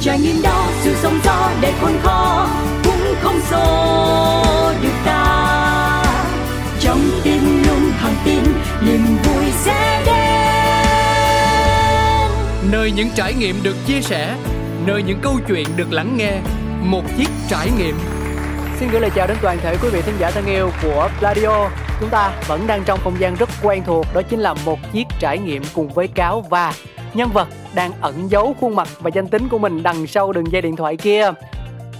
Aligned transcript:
trải 0.00 0.18
nghiệm 0.18 0.42
đó 0.42 0.66
dù 0.84 0.90
sóng 1.02 1.18
gió 1.24 1.50
đầy 1.60 1.72
khôn 1.80 1.92
khó 2.02 2.48
cũng 2.84 3.14
không 3.20 3.40
xô 3.50 3.94
được 4.82 4.94
ta. 5.04 6.04
Trong 6.80 7.00
tim 7.24 7.62
luôn 7.66 7.92
thẳng 8.00 8.14
tin 8.24 8.42
niềm 8.86 9.06
vui 9.24 9.44
sẽ 9.52 10.02
đến. 10.06 10.14
Nơi 12.72 12.90
những 12.90 13.08
trải 13.14 13.34
nghiệm 13.34 13.62
được 13.62 13.76
chia 13.86 14.00
sẻ 14.00 14.34
nơi 14.86 15.02
những 15.02 15.18
câu 15.22 15.38
chuyện 15.48 15.66
được 15.76 15.92
lắng 15.92 16.16
nghe 16.16 16.32
một 16.82 17.02
chiếc 17.18 17.28
trải 17.48 17.70
nghiệm. 17.78 17.98
Xin 18.80 18.88
gửi 18.90 19.00
lời 19.00 19.10
chào 19.14 19.26
đến 19.26 19.36
toàn 19.42 19.58
thể 19.62 19.76
quý 19.82 19.88
vị 19.92 20.02
thính 20.02 20.14
giả 20.18 20.30
thân 20.30 20.46
yêu 20.46 20.70
của 20.82 21.08
Radio. 21.22 21.68
Chúng 22.00 22.10
ta 22.10 22.32
vẫn 22.46 22.66
đang 22.66 22.84
trong 22.84 22.98
không 23.04 23.20
gian 23.20 23.34
rất 23.34 23.48
quen 23.62 23.82
thuộc, 23.86 24.06
đó 24.14 24.22
chính 24.22 24.40
là 24.40 24.54
một 24.54 24.78
chiếc 24.92 25.04
trải 25.20 25.38
nghiệm 25.38 25.62
cùng 25.74 25.88
với 25.88 26.08
cáo 26.08 26.44
và 26.50 26.72
nhân 27.14 27.30
vật 27.32 27.48
đang 27.74 27.92
ẩn 28.00 28.30
giấu 28.30 28.54
khuôn 28.60 28.76
mặt 28.76 28.88
và 29.00 29.10
danh 29.14 29.26
tính 29.26 29.48
của 29.48 29.58
mình 29.58 29.82
đằng 29.82 30.06
sau 30.06 30.32
đường 30.32 30.52
dây 30.52 30.62
điện 30.62 30.76
thoại 30.76 30.96
kia. 30.96 31.32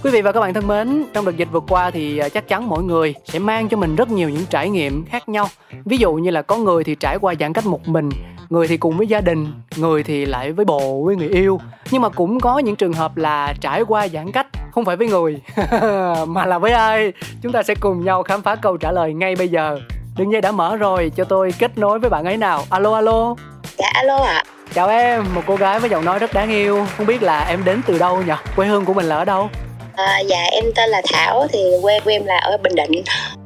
Quý 0.03 0.11
vị 0.11 0.21
và 0.21 0.31
các 0.31 0.39
bạn 0.39 0.53
thân 0.53 0.67
mến, 0.67 1.05
trong 1.13 1.25
đợt 1.25 1.37
dịch 1.37 1.47
vừa 1.51 1.59
qua 1.59 1.91
thì 1.91 2.17
à, 2.17 2.29
chắc 2.29 2.47
chắn 2.47 2.69
mỗi 2.69 2.83
người 2.83 3.15
sẽ 3.25 3.39
mang 3.39 3.69
cho 3.69 3.77
mình 3.77 3.95
rất 3.95 4.09
nhiều 4.09 4.29
những 4.29 4.45
trải 4.49 4.69
nghiệm 4.69 5.05
khác 5.05 5.29
nhau. 5.29 5.47
Ví 5.85 5.97
dụ 5.97 6.13
như 6.13 6.29
là 6.31 6.41
có 6.41 6.57
người 6.57 6.83
thì 6.83 6.95
trải 6.95 7.17
qua 7.21 7.33
giãn 7.39 7.53
cách 7.53 7.65
một 7.65 7.87
mình, 7.87 8.09
người 8.49 8.67
thì 8.67 8.77
cùng 8.77 8.97
với 8.97 9.07
gia 9.07 9.21
đình, 9.21 9.47
người 9.75 10.03
thì 10.03 10.25
lại 10.25 10.51
với 10.51 10.65
bồ, 10.65 11.03
với 11.05 11.15
người 11.15 11.29
yêu. 11.29 11.59
Nhưng 11.91 12.01
mà 12.01 12.09
cũng 12.09 12.39
có 12.39 12.59
những 12.59 12.75
trường 12.75 12.93
hợp 12.93 13.17
là 13.17 13.53
trải 13.61 13.81
qua 13.81 14.07
giãn 14.07 14.31
cách 14.31 14.47
không 14.71 14.85
phải 14.85 14.95
với 14.95 15.07
người 15.07 15.41
mà 16.27 16.45
là 16.45 16.59
với 16.59 16.71
ai. 16.71 17.13
Chúng 17.41 17.51
ta 17.51 17.63
sẽ 17.63 17.75
cùng 17.75 18.05
nhau 18.05 18.23
khám 18.23 18.41
phá 18.41 18.55
câu 18.55 18.77
trả 18.77 18.91
lời 18.91 19.13
ngay 19.13 19.35
bây 19.35 19.47
giờ. 19.47 19.79
Đường 20.17 20.31
dây 20.31 20.41
đã 20.41 20.51
mở 20.51 20.75
rồi, 20.75 21.11
cho 21.15 21.23
tôi 21.23 21.53
kết 21.59 21.77
nối 21.77 21.99
với 21.99 22.09
bạn 22.09 22.25
ấy 22.25 22.37
nào. 22.37 22.63
Alo 22.69 22.95
alo. 22.95 23.35
Dạ 23.77 23.87
alo 23.93 24.17
ạ. 24.17 24.43
Chào 24.73 24.87
em, 24.87 25.25
một 25.35 25.41
cô 25.47 25.55
gái 25.55 25.79
với 25.79 25.89
giọng 25.89 26.05
nói 26.05 26.19
rất 26.19 26.33
đáng 26.33 26.49
yêu. 26.49 26.85
Không 26.97 27.05
biết 27.05 27.23
là 27.23 27.39
em 27.39 27.63
đến 27.65 27.81
từ 27.87 27.97
đâu 27.97 28.21
nhỉ? 28.21 28.33
Quê 28.55 28.67
hương 28.67 28.85
của 28.85 28.93
mình 28.93 29.05
là 29.05 29.15
ở 29.15 29.25
đâu? 29.25 29.49
À, 29.95 30.19
dạ 30.19 30.43
em 30.51 30.63
tên 30.75 30.89
là 30.89 31.01
Thảo 31.13 31.47
thì 31.49 31.59
quê 31.81 31.99
của 31.99 32.11
em 32.11 32.25
là 32.25 32.37
ở 32.37 32.57
Bình 32.57 32.75
Định. 32.75 32.91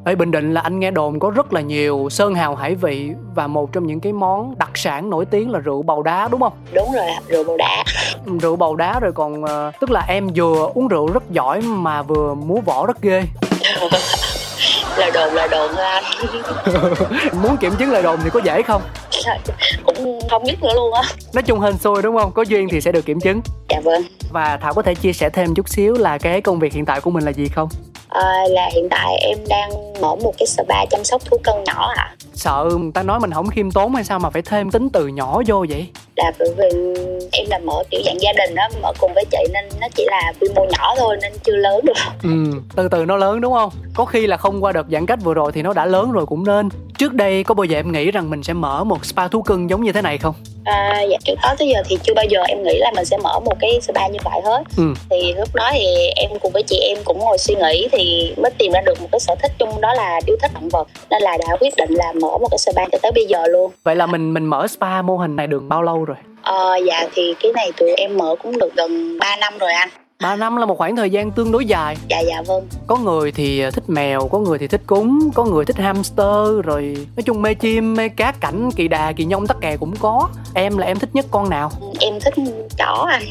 Ở 0.05 0.15
Bình 0.15 0.31
Định 0.31 0.53
là 0.53 0.61
anh 0.61 0.79
nghe 0.79 0.91
đồn 0.91 1.19
có 1.19 1.29
rất 1.29 1.53
là 1.53 1.61
nhiều 1.61 2.07
sơn 2.11 2.35
hào 2.35 2.55
hải 2.55 2.75
vị 2.75 3.09
và 3.35 3.47
một 3.47 3.73
trong 3.73 3.87
những 3.87 3.99
cái 3.99 4.13
món 4.13 4.57
đặc 4.57 4.69
sản 4.75 5.09
nổi 5.09 5.25
tiếng 5.25 5.51
là 5.51 5.59
rượu 5.59 5.81
bầu 5.81 6.03
đá 6.03 6.27
đúng 6.31 6.41
không? 6.41 6.53
Đúng 6.73 6.91
rồi, 6.93 7.05
rượu 7.27 7.43
bầu 7.43 7.57
đá. 7.57 7.83
Rượu 8.41 8.55
bầu 8.55 8.75
đá 8.75 8.99
rồi 8.99 9.11
còn 9.11 9.43
uh, 9.43 9.49
tức 9.79 9.91
là 9.91 10.05
em 10.07 10.29
vừa 10.35 10.69
uống 10.73 10.87
rượu 10.87 11.11
rất 11.13 11.23
giỏi 11.29 11.61
mà 11.61 12.01
vừa 12.01 12.33
múa 12.33 12.57
võ 12.65 12.85
rất 12.85 13.01
ghê. 13.01 13.23
là 14.97 15.09
đồn 15.13 15.33
là 15.33 15.47
đồn 15.47 15.75
anh. 15.75 16.03
Muốn 17.43 17.57
kiểm 17.57 17.75
chứng 17.75 17.91
lời 17.91 18.03
đồn 18.03 18.19
thì 18.23 18.29
có 18.29 18.39
dễ 18.43 18.61
không? 18.61 18.81
cũng 19.85 20.19
không 20.29 20.43
biết 20.43 20.55
nữa 20.61 20.73
luôn 20.75 20.93
á. 20.93 21.01
Nói 21.33 21.43
chung 21.43 21.59
hên 21.59 21.77
xui 21.77 22.01
đúng 22.01 22.17
không? 22.17 22.31
Có 22.31 22.41
duyên 22.41 22.67
thì 22.71 22.81
sẽ 22.81 22.91
được 22.91 23.05
kiểm 23.05 23.19
chứng. 23.19 23.41
Dạ 23.69 23.79
vâng. 23.83 24.01
Và 24.31 24.57
thảo 24.61 24.73
có 24.73 24.81
thể 24.81 24.95
chia 24.95 25.13
sẻ 25.13 25.29
thêm 25.29 25.55
chút 25.55 25.69
xíu 25.69 25.93
là 25.93 26.17
cái 26.17 26.41
công 26.41 26.59
việc 26.59 26.73
hiện 26.73 26.85
tại 26.85 27.01
của 27.01 27.11
mình 27.11 27.23
là 27.23 27.31
gì 27.31 27.47
không? 27.47 27.69
À, 28.09 28.43
là 28.49 28.69
hiện 28.73 28.87
tại 28.89 29.17
em 29.21 29.37
đang 29.49 29.69
mở 30.01 30.15
một 30.15 30.33
cái 30.37 30.47
spa 30.47 30.85
chăm 30.91 31.03
sóc 31.03 31.25
thú 31.25 31.37
cưng 31.43 31.63
nhỏ 31.63 31.93
ạ. 31.95 31.95
À. 31.97 32.15
sợ 32.33 32.69
người 32.79 32.91
ta 32.93 33.03
nói 33.03 33.19
mình 33.19 33.31
không 33.31 33.49
khiêm 33.49 33.71
tốn 33.71 33.95
hay 33.95 34.03
sao 34.03 34.19
mà 34.19 34.29
phải 34.29 34.41
thêm 34.41 34.71
tính 34.71 34.89
từ 34.89 35.07
nhỏ 35.07 35.41
vô 35.47 35.65
vậy? 35.69 35.87
Là 36.15 36.31
bởi 36.39 36.49
vì 36.57 36.69
em 37.31 37.45
là 37.49 37.59
mở 37.59 37.83
kiểu 37.91 38.01
dạng 38.05 38.21
gia 38.21 38.33
đình 38.33 38.55
đó 38.55 38.63
mở 38.81 38.93
cùng 38.99 39.13
với 39.13 39.25
chị 39.31 39.37
nên 39.53 39.65
nó 39.81 39.87
chỉ 39.95 40.05
là 40.07 40.33
quy 40.41 40.47
mô 40.55 40.65
nhỏ 40.65 40.95
thôi 40.97 41.17
nên 41.21 41.33
chưa 41.43 41.55
lớn 41.55 41.79
được. 41.83 41.93
Ừ 42.23 42.29
từ 42.75 42.87
từ 42.87 43.05
nó 43.05 43.17
lớn 43.17 43.41
đúng 43.41 43.53
không? 43.53 43.69
Có 43.93 44.05
khi 44.05 44.27
là 44.27 44.37
không 44.37 44.63
qua 44.63 44.71
đợt 44.71 44.85
giãn 44.91 45.05
cách 45.05 45.19
vừa 45.23 45.33
rồi 45.33 45.51
thì 45.51 45.61
nó 45.61 45.73
đã 45.73 45.85
lớn 45.85 46.11
rồi 46.11 46.25
cũng 46.25 46.45
nên 46.45 46.69
trước 47.03 47.13
đây 47.13 47.43
có 47.43 47.53
bao 47.53 47.63
giờ 47.63 47.79
em 47.79 47.91
nghĩ 47.91 48.11
rằng 48.11 48.29
mình 48.29 48.43
sẽ 48.43 48.53
mở 48.53 48.83
một 48.83 49.05
spa 49.05 49.27
thú 49.27 49.41
cưng 49.41 49.69
giống 49.69 49.83
như 49.83 49.91
thế 49.91 50.01
này 50.01 50.17
không? 50.17 50.35
À 50.63 51.01
dạ 51.09 51.17
trước 51.25 51.33
đó 51.43 51.55
tới 51.59 51.67
giờ 51.67 51.83
thì 51.89 51.97
chưa 52.03 52.13
bao 52.13 52.25
giờ. 52.29 52.43
Em 52.47 52.63
nghĩ 52.63 52.77
là 52.79 52.91
mình 52.95 53.05
sẽ 53.05 53.17
mở 53.17 53.39
một 53.39 53.53
cái 53.59 53.79
spa 53.81 54.07
như 54.07 54.19
vậy 54.23 54.41
hết. 54.45 54.63
Ừ. 54.77 54.93
thì 55.09 55.33
lúc 55.33 55.55
đó 55.55 55.69
thì 55.73 55.85
em 56.15 56.29
cùng 56.41 56.51
với 56.51 56.63
chị 56.63 56.79
em 56.79 56.97
cũng 57.05 57.19
ngồi 57.19 57.37
suy 57.37 57.55
nghĩ 57.55 57.87
thì 57.91 58.33
mới 58.37 58.51
tìm 58.57 58.71
ra 58.71 58.81
được 58.85 59.01
một 59.01 59.07
cái 59.11 59.19
sở 59.19 59.35
thích 59.41 59.51
chung 59.59 59.81
đó 59.81 59.93
là 59.93 60.19
yêu 60.25 60.37
thích 60.41 60.51
động 60.53 60.69
vật. 60.69 60.87
Nên 61.09 61.21
là 61.21 61.37
đã 61.37 61.57
quyết 61.59 61.73
định 61.77 61.93
là 61.93 62.13
mở 62.21 62.37
một 62.37 62.47
cái 62.51 62.57
spa 62.57 62.85
cho 62.91 62.97
tới 63.01 63.11
bây 63.11 63.25
giờ 63.25 63.47
luôn. 63.47 63.71
Vậy 63.83 63.95
là 63.95 64.05
mình 64.05 64.33
mình 64.33 64.45
mở 64.45 64.67
spa 64.67 65.01
mô 65.01 65.17
hình 65.17 65.35
này 65.35 65.47
được 65.47 65.63
bao 65.67 65.81
lâu 65.83 66.05
rồi? 66.05 66.17
Ờ, 66.41 66.75
dạ 66.87 67.07
thì 67.13 67.33
cái 67.39 67.51
này 67.55 67.71
tụi 67.77 67.93
em 67.93 68.17
mở 68.17 68.35
cũng 68.43 68.59
được 68.59 68.75
gần 68.75 69.17
3 69.19 69.35
năm 69.35 69.57
rồi 69.57 69.73
anh 69.73 69.89
3 70.21 70.35
năm 70.35 70.55
là 70.55 70.65
một 70.65 70.77
khoảng 70.77 70.95
thời 70.95 71.09
gian 71.09 71.31
tương 71.31 71.51
đối 71.51 71.65
dài. 71.65 71.97
Dạ 72.09 72.19
dạ 72.19 72.41
vâng. 72.47 72.67
Có 72.87 72.95
người 72.95 73.31
thì 73.31 73.71
thích 73.71 73.83
mèo, 73.87 74.27
có 74.27 74.39
người 74.39 74.57
thì 74.57 74.67
thích 74.67 74.81
cúng 74.87 75.29
Có 75.35 75.45
người 75.45 75.65
thích 75.65 75.77
hamster 75.77 76.61
Rồi 76.63 77.07
nói 77.15 77.23
chung 77.23 77.41
mê 77.41 77.53
chim, 77.53 77.93
mê 77.93 78.09
cá 78.09 78.31
cảnh, 78.31 78.71
kỳ 78.71 78.87
đà, 78.87 79.11
kỳ 79.11 79.25
nhông, 79.25 79.47
tắc 79.47 79.57
kè 79.61 79.77
cũng 79.77 79.95
có. 79.95 80.29
Em 80.53 80.77
là 80.77 80.87
em 80.87 80.99
thích 80.99 81.09
nhất 81.13 81.25
con 81.31 81.49
nào? 81.49 81.71
Em 81.99 82.13
thích 82.19 82.33
chó 82.77 83.07
anh. 83.09 83.23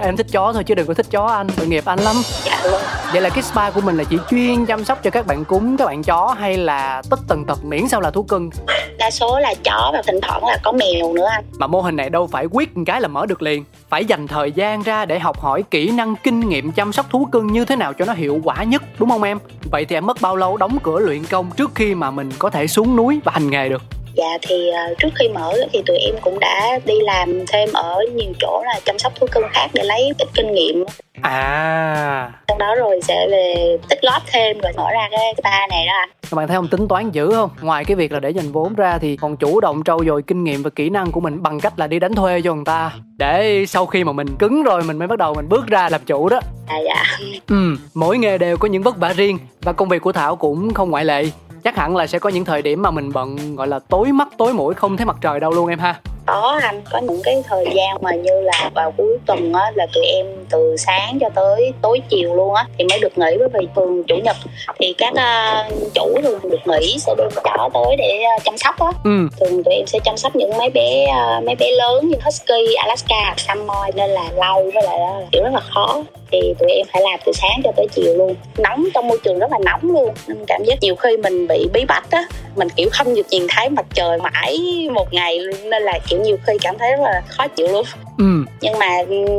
Em 0.02 0.16
thích 0.16 0.26
chó 0.32 0.52
thôi 0.52 0.64
chứ 0.64 0.74
đừng 0.74 0.86
có 0.86 0.94
thích 0.94 1.06
chó 1.10 1.26
anh 1.26 1.46
Tội 1.56 1.66
nghiệp 1.66 1.84
anh 1.84 1.98
lắm. 1.98 2.16
Dạ 2.44 2.60
vâng. 2.64 2.82
Vậy 3.12 3.20
là 3.20 3.28
cái 3.28 3.42
spa 3.42 3.70
của 3.70 3.80
mình 3.80 3.96
là 3.96 4.04
chỉ 4.04 4.18
chuyên 4.30 4.66
chăm 4.66 4.84
sóc 4.84 4.98
cho 5.02 5.10
các 5.10 5.26
bạn 5.26 5.44
cúng, 5.44 5.76
các 5.76 5.86
bạn 5.86 6.02
chó 6.02 6.34
Hay 6.38 6.56
là 6.56 7.02
tất 7.10 7.20
tần 7.28 7.44
tật 7.44 7.64
miễn 7.64 7.88
sao 7.88 8.00
là 8.00 8.10
thú 8.10 8.22
cưng? 8.22 8.50
Đa 8.98 9.10
số 9.10 9.38
là 9.38 9.54
chó 9.64 9.90
và 9.92 10.02
thỉnh 10.06 10.20
thoảng 10.22 10.44
là 10.44 10.58
có 10.62 10.72
mèo 10.72 11.12
nữa 11.12 11.26
anh. 11.30 11.44
Mà 11.58 11.66
mô 11.66 11.80
hình 11.80 11.96
này 11.96 12.10
đâu 12.10 12.26
phải 12.26 12.46
quyết 12.50 12.76
một 12.76 12.82
cái 12.86 13.00
là 13.00 13.08
mở 13.08 13.26
được 13.26 13.42
liền. 13.42 13.64
Phải 13.88 14.04
dành 14.04 14.26
thời 14.26 14.52
gian 14.52 14.82
ra 14.82 15.04
để 15.04 15.18
học 15.18 15.40
hỏi 15.40 15.62
kỹ 15.70 15.90
năng 15.96 16.16
kinh 16.16 16.40
nghiệm 16.40 16.72
chăm 16.72 16.92
sóc 16.92 17.06
thú 17.10 17.28
cưng 17.32 17.46
như 17.46 17.64
thế 17.64 17.76
nào 17.76 17.92
cho 17.92 18.04
nó 18.04 18.12
hiệu 18.12 18.40
quả 18.44 18.64
nhất, 18.64 18.82
đúng 18.98 19.08
không 19.10 19.22
em? 19.22 19.38
Vậy 19.70 19.84
thì 19.84 19.96
em 19.96 20.06
mất 20.06 20.20
bao 20.20 20.36
lâu 20.36 20.56
đóng 20.56 20.78
cửa 20.82 20.98
luyện 20.98 21.24
công 21.24 21.50
trước 21.56 21.70
khi 21.74 21.94
mà 21.94 22.10
mình 22.10 22.30
có 22.38 22.50
thể 22.50 22.66
xuống 22.66 22.96
núi 22.96 23.20
và 23.24 23.32
hành 23.32 23.50
nghề 23.50 23.68
được? 23.68 23.82
Dạ 24.16 24.38
thì 24.42 24.70
uh, 24.70 24.98
trước 24.98 25.08
khi 25.14 25.28
mở 25.28 25.52
thì 25.72 25.82
tụi 25.86 25.98
em 25.98 26.14
cũng 26.20 26.38
đã 26.40 26.78
đi 26.84 26.94
làm 27.00 27.46
thêm 27.46 27.68
ở 27.72 27.98
nhiều 28.14 28.32
chỗ 28.40 28.62
là 28.64 28.80
chăm 28.84 28.98
sóc 28.98 29.12
thú 29.20 29.26
cưng 29.32 29.44
khác 29.52 29.66
để 29.74 29.82
lấy 29.82 30.12
ít 30.18 30.28
kinh 30.34 30.52
nghiệm. 30.52 30.84
À. 31.22 32.32
Sau 32.48 32.58
đó 32.58 32.74
rồi 32.74 33.00
sẽ 33.02 33.26
về 33.30 33.76
tích 33.88 33.98
góp 34.02 34.22
thêm 34.26 34.58
rồi 34.58 34.72
mở 34.76 34.86
ra 34.92 35.08
cái 35.10 35.34
spa 35.38 35.66
này 35.70 35.86
đó 35.86 35.92
anh 36.00 36.08
các 36.30 36.36
bạn 36.36 36.48
thấy 36.48 36.56
không 36.56 36.68
tính 36.68 36.88
toán 36.88 37.10
dữ 37.10 37.30
không? 37.34 37.50
Ngoài 37.60 37.84
cái 37.84 37.94
việc 37.94 38.12
là 38.12 38.20
để 38.20 38.30
dành 38.30 38.52
vốn 38.52 38.74
ra 38.74 38.98
thì 38.98 39.16
còn 39.16 39.36
chủ 39.36 39.60
động 39.60 39.82
trau 39.84 40.00
dồi 40.06 40.22
kinh 40.22 40.44
nghiệm 40.44 40.62
và 40.62 40.70
kỹ 40.70 40.90
năng 40.90 41.12
của 41.12 41.20
mình 41.20 41.42
bằng 41.42 41.60
cách 41.60 41.78
là 41.78 41.86
đi 41.86 41.98
đánh 41.98 42.14
thuê 42.14 42.40
cho 42.44 42.54
người 42.54 42.64
ta. 42.64 42.92
Để 43.18 43.64
sau 43.68 43.86
khi 43.86 44.04
mà 44.04 44.12
mình 44.12 44.36
cứng 44.38 44.62
rồi 44.62 44.82
mình 44.82 44.98
mới 44.98 45.08
bắt 45.08 45.18
đầu 45.18 45.34
mình 45.34 45.48
bước 45.48 45.66
ra 45.66 45.88
làm 45.88 46.00
chủ 46.06 46.28
đó. 46.28 46.40
À 46.66 46.76
dạ. 46.84 47.02
Ừ 47.48 47.76
mỗi 47.94 48.18
nghề 48.18 48.38
đều 48.38 48.56
có 48.56 48.68
những 48.68 48.82
vất 48.82 48.96
vả 48.96 49.12
riêng 49.12 49.38
và 49.62 49.72
công 49.72 49.88
việc 49.88 50.02
của 50.02 50.12
thảo 50.12 50.36
cũng 50.36 50.74
không 50.74 50.90
ngoại 50.90 51.04
lệ 51.04 51.24
chắc 51.64 51.76
hẳn 51.76 51.96
là 51.96 52.06
sẽ 52.06 52.18
có 52.18 52.30
những 52.30 52.44
thời 52.44 52.62
điểm 52.62 52.82
mà 52.82 52.90
mình 52.90 53.12
bận, 53.12 53.56
gọi 53.56 53.66
là, 53.66 53.78
tối 53.78 54.12
mắt, 54.12 54.28
tối 54.38 54.54
mũi 54.54 54.74
không 54.74 54.96
thấy 54.96 55.06
mặt 55.06 55.16
trời 55.20 55.40
đâu 55.40 55.50
luôn 55.50 55.68
em 55.68 55.78
ha 55.78 56.00
có 56.26 56.60
anh 56.62 56.82
có 56.90 56.98
những 56.98 57.20
cái 57.24 57.42
thời 57.48 57.64
gian 57.74 57.96
mà 58.00 58.14
như 58.14 58.40
là 58.40 58.70
vào 58.74 58.92
cuối 58.96 59.18
tuần 59.26 59.52
á 59.52 59.70
là 59.74 59.86
tụi 59.94 60.04
em 60.04 60.26
từ 60.50 60.76
sáng 60.78 61.18
cho 61.20 61.28
tới 61.34 61.72
tối 61.82 62.00
chiều 62.08 62.34
luôn 62.34 62.54
á 62.54 62.64
thì 62.78 62.84
mới 62.90 62.98
được 62.98 63.18
nghỉ 63.18 63.36
bởi 63.38 63.48
vì 63.54 63.68
thường 63.76 64.04
chủ 64.04 64.16
nhật. 64.16 64.36
Thì 64.78 64.94
các 64.98 65.12
uh, 65.12 65.92
chủ 65.94 66.20
thường 66.22 66.40
được 66.42 66.60
nghỉ 66.66 66.96
sẽ 66.98 67.14
đem 67.18 67.28
chó 67.44 67.68
tới 67.74 67.96
để 67.98 68.24
uh, 68.36 68.44
chăm 68.44 68.58
sóc 68.58 68.80
á. 68.80 68.92
Ừ. 69.04 69.28
thường 69.40 69.64
tụi 69.64 69.74
em 69.74 69.86
sẽ 69.86 69.98
chăm 70.04 70.16
sóc 70.16 70.36
những 70.36 70.58
mấy 70.58 70.70
bé 70.70 71.06
uh, 71.08 71.44
mấy 71.44 71.54
bé 71.54 71.70
lớn 71.70 72.08
như 72.08 72.16
husky 72.24 72.74
alaska 72.74 73.34
samoy 73.36 73.90
nên 73.94 74.10
là 74.10 74.24
lâu 74.36 74.70
với 74.74 74.82
lại 74.82 74.98
uh, 75.00 75.32
kiểu 75.32 75.42
rất 75.42 75.52
là 75.52 75.60
khó. 75.60 76.02
Thì 76.32 76.54
tụi 76.58 76.70
em 76.70 76.86
phải 76.92 77.02
làm 77.02 77.20
từ 77.26 77.32
sáng 77.32 77.60
cho 77.64 77.72
tới 77.76 77.86
chiều 77.94 78.14
luôn. 78.14 78.34
Nóng 78.58 78.84
trong 78.94 79.08
môi 79.08 79.18
trường 79.24 79.38
rất 79.38 79.52
là 79.52 79.58
nóng 79.64 79.80
luôn 79.82 80.14
nên 80.28 80.44
cảm 80.46 80.64
giác 80.64 80.78
nhiều 80.80 80.96
khi 80.96 81.16
mình 81.16 81.48
bị 81.48 81.68
bí 81.72 81.84
bách 81.88 82.10
á 82.10 82.24
mình 82.56 82.68
kiểu 82.76 82.88
không 82.92 83.14
được 83.14 83.26
nhìn 83.30 83.46
thấy 83.48 83.68
mặt 83.68 83.86
trời 83.94 84.18
mãi 84.18 84.58
một 84.92 85.12
ngày 85.12 85.38
nên 85.64 85.82
là 85.82 85.98
kiểu 86.08 86.15
nhiều 86.22 86.36
khi 86.46 86.52
cảm 86.60 86.78
thấy 86.78 86.90
rất 86.90 87.00
là 87.02 87.22
khó 87.28 87.48
chịu 87.48 87.66
luôn. 87.72 87.86
Ừ. 88.18 88.44
nhưng 88.60 88.78
mà 88.78 88.88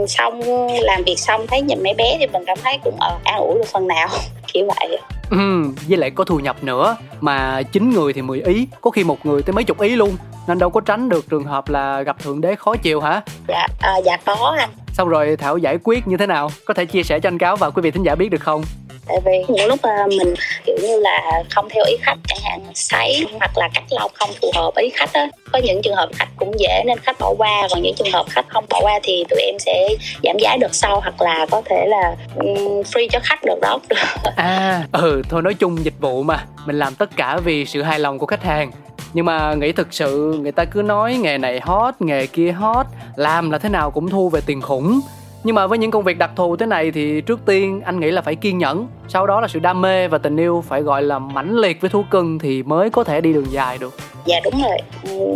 xong 0.07 0.41
làm 0.81 1.03
việc 1.03 1.19
xong 1.19 1.47
thấy 1.47 1.61
nhìn 1.61 1.83
mấy 1.83 1.93
bé 1.93 2.17
thì 2.19 2.27
mình 2.27 2.43
cảm 2.47 2.57
thấy 2.63 2.77
cũng 2.83 2.95
ờ 2.99 3.17
an 3.23 3.39
ủi 3.39 3.55
được 3.55 3.67
phần 3.73 3.88
nào 3.88 4.07
kiểu 4.53 4.67
vậy. 4.67 4.99
Ừ, 5.29 5.63
với 5.88 5.97
lại 5.97 6.11
có 6.11 6.23
thu 6.23 6.39
nhập 6.39 6.63
nữa 6.63 6.95
mà 7.21 7.61
chín 7.71 7.89
người 7.89 8.13
thì 8.13 8.21
10 8.21 8.41
ý 8.41 8.67
có 8.81 8.91
khi 8.91 9.03
một 9.03 9.25
người 9.25 9.41
tới 9.43 9.53
mấy 9.53 9.63
chục 9.63 9.81
ý 9.81 9.95
luôn 9.95 10.17
nên 10.47 10.59
đâu 10.59 10.69
có 10.69 10.81
tránh 10.81 11.09
được 11.09 11.29
trường 11.29 11.43
hợp 11.43 11.69
là 11.69 12.01
gặp 12.01 12.19
thượng 12.23 12.41
đế 12.41 12.55
khó 12.55 12.75
chịu 12.75 13.01
hả? 13.01 13.21
Dạ 13.47 13.67
à, 13.81 13.97
dạ 14.06 14.18
có 14.25 14.56
anh. 14.57 14.69
Xong 14.94 15.09
rồi 15.09 15.35
thảo 15.35 15.57
giải 15.57 15.77
quyết 15.83 16.07
như 16.07 16.18
thế 16.18 16.25
nào? 16.25 16.50
Có 16.65 16.74
thể 16.74 16.85
chia 16.85 17.03
sẻ 17.03 17.19
cho 17.19 17.27
anh 17.27 17.38
cáo 17.38 17.56
và 17.56 17.69
quý 17.69 17.81
vị 17.81 17.91
thính 17.91 18.03
giả 18.03 18.15
biết 18.15 18.29
được 18.29 18.41
không 18.41 18.63
tại 19.07 19.18
vì 19.25 19.44
những 19.48 19.68
lúc 19.68 19.80
mà 19.83 20.07
mình 20.07 20.33
kiểu 20.65 20.75
như 20.81 21.00
là 21.00 21.44
không 21.50 21.69
theo 21.69 21.83
ý 21.86 21.98
khách 22.01 22.18
chẳng 22.27 22.39
hạn 22.44 22.62
sấy 22.74 23.25
hoặc 23.39 23.57
là 23.57 23.69
cắt 23.74 23.83
lau 23.89 24.09
không 24.13 24.30
phù 24.42 24.51
hợp 24.56 24.71
ý 24.75 24.89
khách 24.89 25.13
á 25.13 25.27
có 25.51 25.59
những 25.63 25.81
trường 25.83 25.95
hợp 25.95 26.09
khách 26.13 26.30
cũng 26.38 26.59
dễ 26.59 26.83
nên 26.86 26.98
khách 27.00 27.19
bỏ 27.19 27.33
qua 27.38 27.68
còn 27.69 27.81
những 27.81 27.95
trường 27.95 28.12
hợp 28.13 28.25
khách 28.30 28.45
không 28.50 28.65
bỏ 28.69 28.80
qua 28.81 29.00
thì 29.04 29.24
tụi 29.30 29.39
em 29.42 29.56
sẽ 29.59 29.89
giảm 30.24 30.38
giá 30.39 30.57
được 30.57 30.75
sau 30.75 31.00
hoặc 31.00 31.21
là 31.21 31.45
có 31.51 31.62
thể 31.65 31.86
là 31.88 32.15
um, 32.36 32.81
free 32.81 33.07
cho 33.12 33.19
khách 33.24 33.39
được 33.45 33.59
đó. 33.62 33.80
À 34.36 34.83
ừ 34.92 35.21
thôi 35.30 35.42
nói 35.42 35.53
chung 35.53 35.86
dịch 35.86 36.00
vụ 36.00 36.24
mà 36.24 36.45
mình 36.65 36.80
làm 36.80 36.95
tất 36.95 37.10
cả 37.15 37.38
vì 37.38 37.65
sự 37.65 37.81
hài 37.81 38.00
lòng 38.00 38.19
của 38.19 38.25
khách 38.25 38.44
hàng. 38.44 38.71
Nhưng 39.13 39.25
mà 39.25 39.53
nghĩ 39.53 39.71
thực 39.71 39.88
sự 39.92 40.38
người 40.42 40.51
ta 40.51 40.65
cứ 40.65 40.81
nói 40.81 41.15
nghề 41.15 41.38
này 41.38 41.60
hot 41.63 41.94
nghề 42.00 42.27
kia 42.27 42.51
hot 42.51 42.86
làm 43.15 43.51
là 43.51 43.57
thế 43.57 43.69
nào 43.69 43.92
cũng 43.92 44.10
thu 44.10 44.30
về 44.30 44.42
tiền 44.45 44.62
khủng 44.62 45.00
nhưng 45.44 45.56
mà 45.56 45.68
với 45.68 45.78
những 45.78 45.92
công 45.92 46.04
việc 46.04 46.18
đặc 46.18 46.31
thù 46.36 46.56
thế 46.56 46.66
này 46.66 46.92
thì 46.92 47.22
trước 47.22 47.39
tiên 47.45 47.81
anh 47.86 48.00
nghĩ 48.00 48.12
là 48.12 48.22
phải 48.22 48.36
kiên 48.36 48.57
nhẫn. 48.57 48.88
Sau 49.07 49.28
đó 49.28 49.42
là 49.42 49.48
sự 49.48 49.60
đam 49.60 49.81
mê 49.81 50.07
và 50.07 50.18
tình 50.18 50.38
yêu 50.38 50.63
phải 50.68 50.81
gọi 50.81 51.01
là 51.01 51.19
mãnh 51.19 51.57
liệt 51.57 51.81
với 51.81 51.89
thú 51.89 52.04
cưng 52.12 52.39
thì 52.39 52.63
mới 52.63 52.89
có 52.89 53.04
thể 53.04 53.22
đi 53.22 53.34
đường 53.34 53.51
dài 53.51 53.78
được. 53.78 53.94
Dạ 54.25 54.39
đúng 54.44 54.62
rồi. 54.62 54.78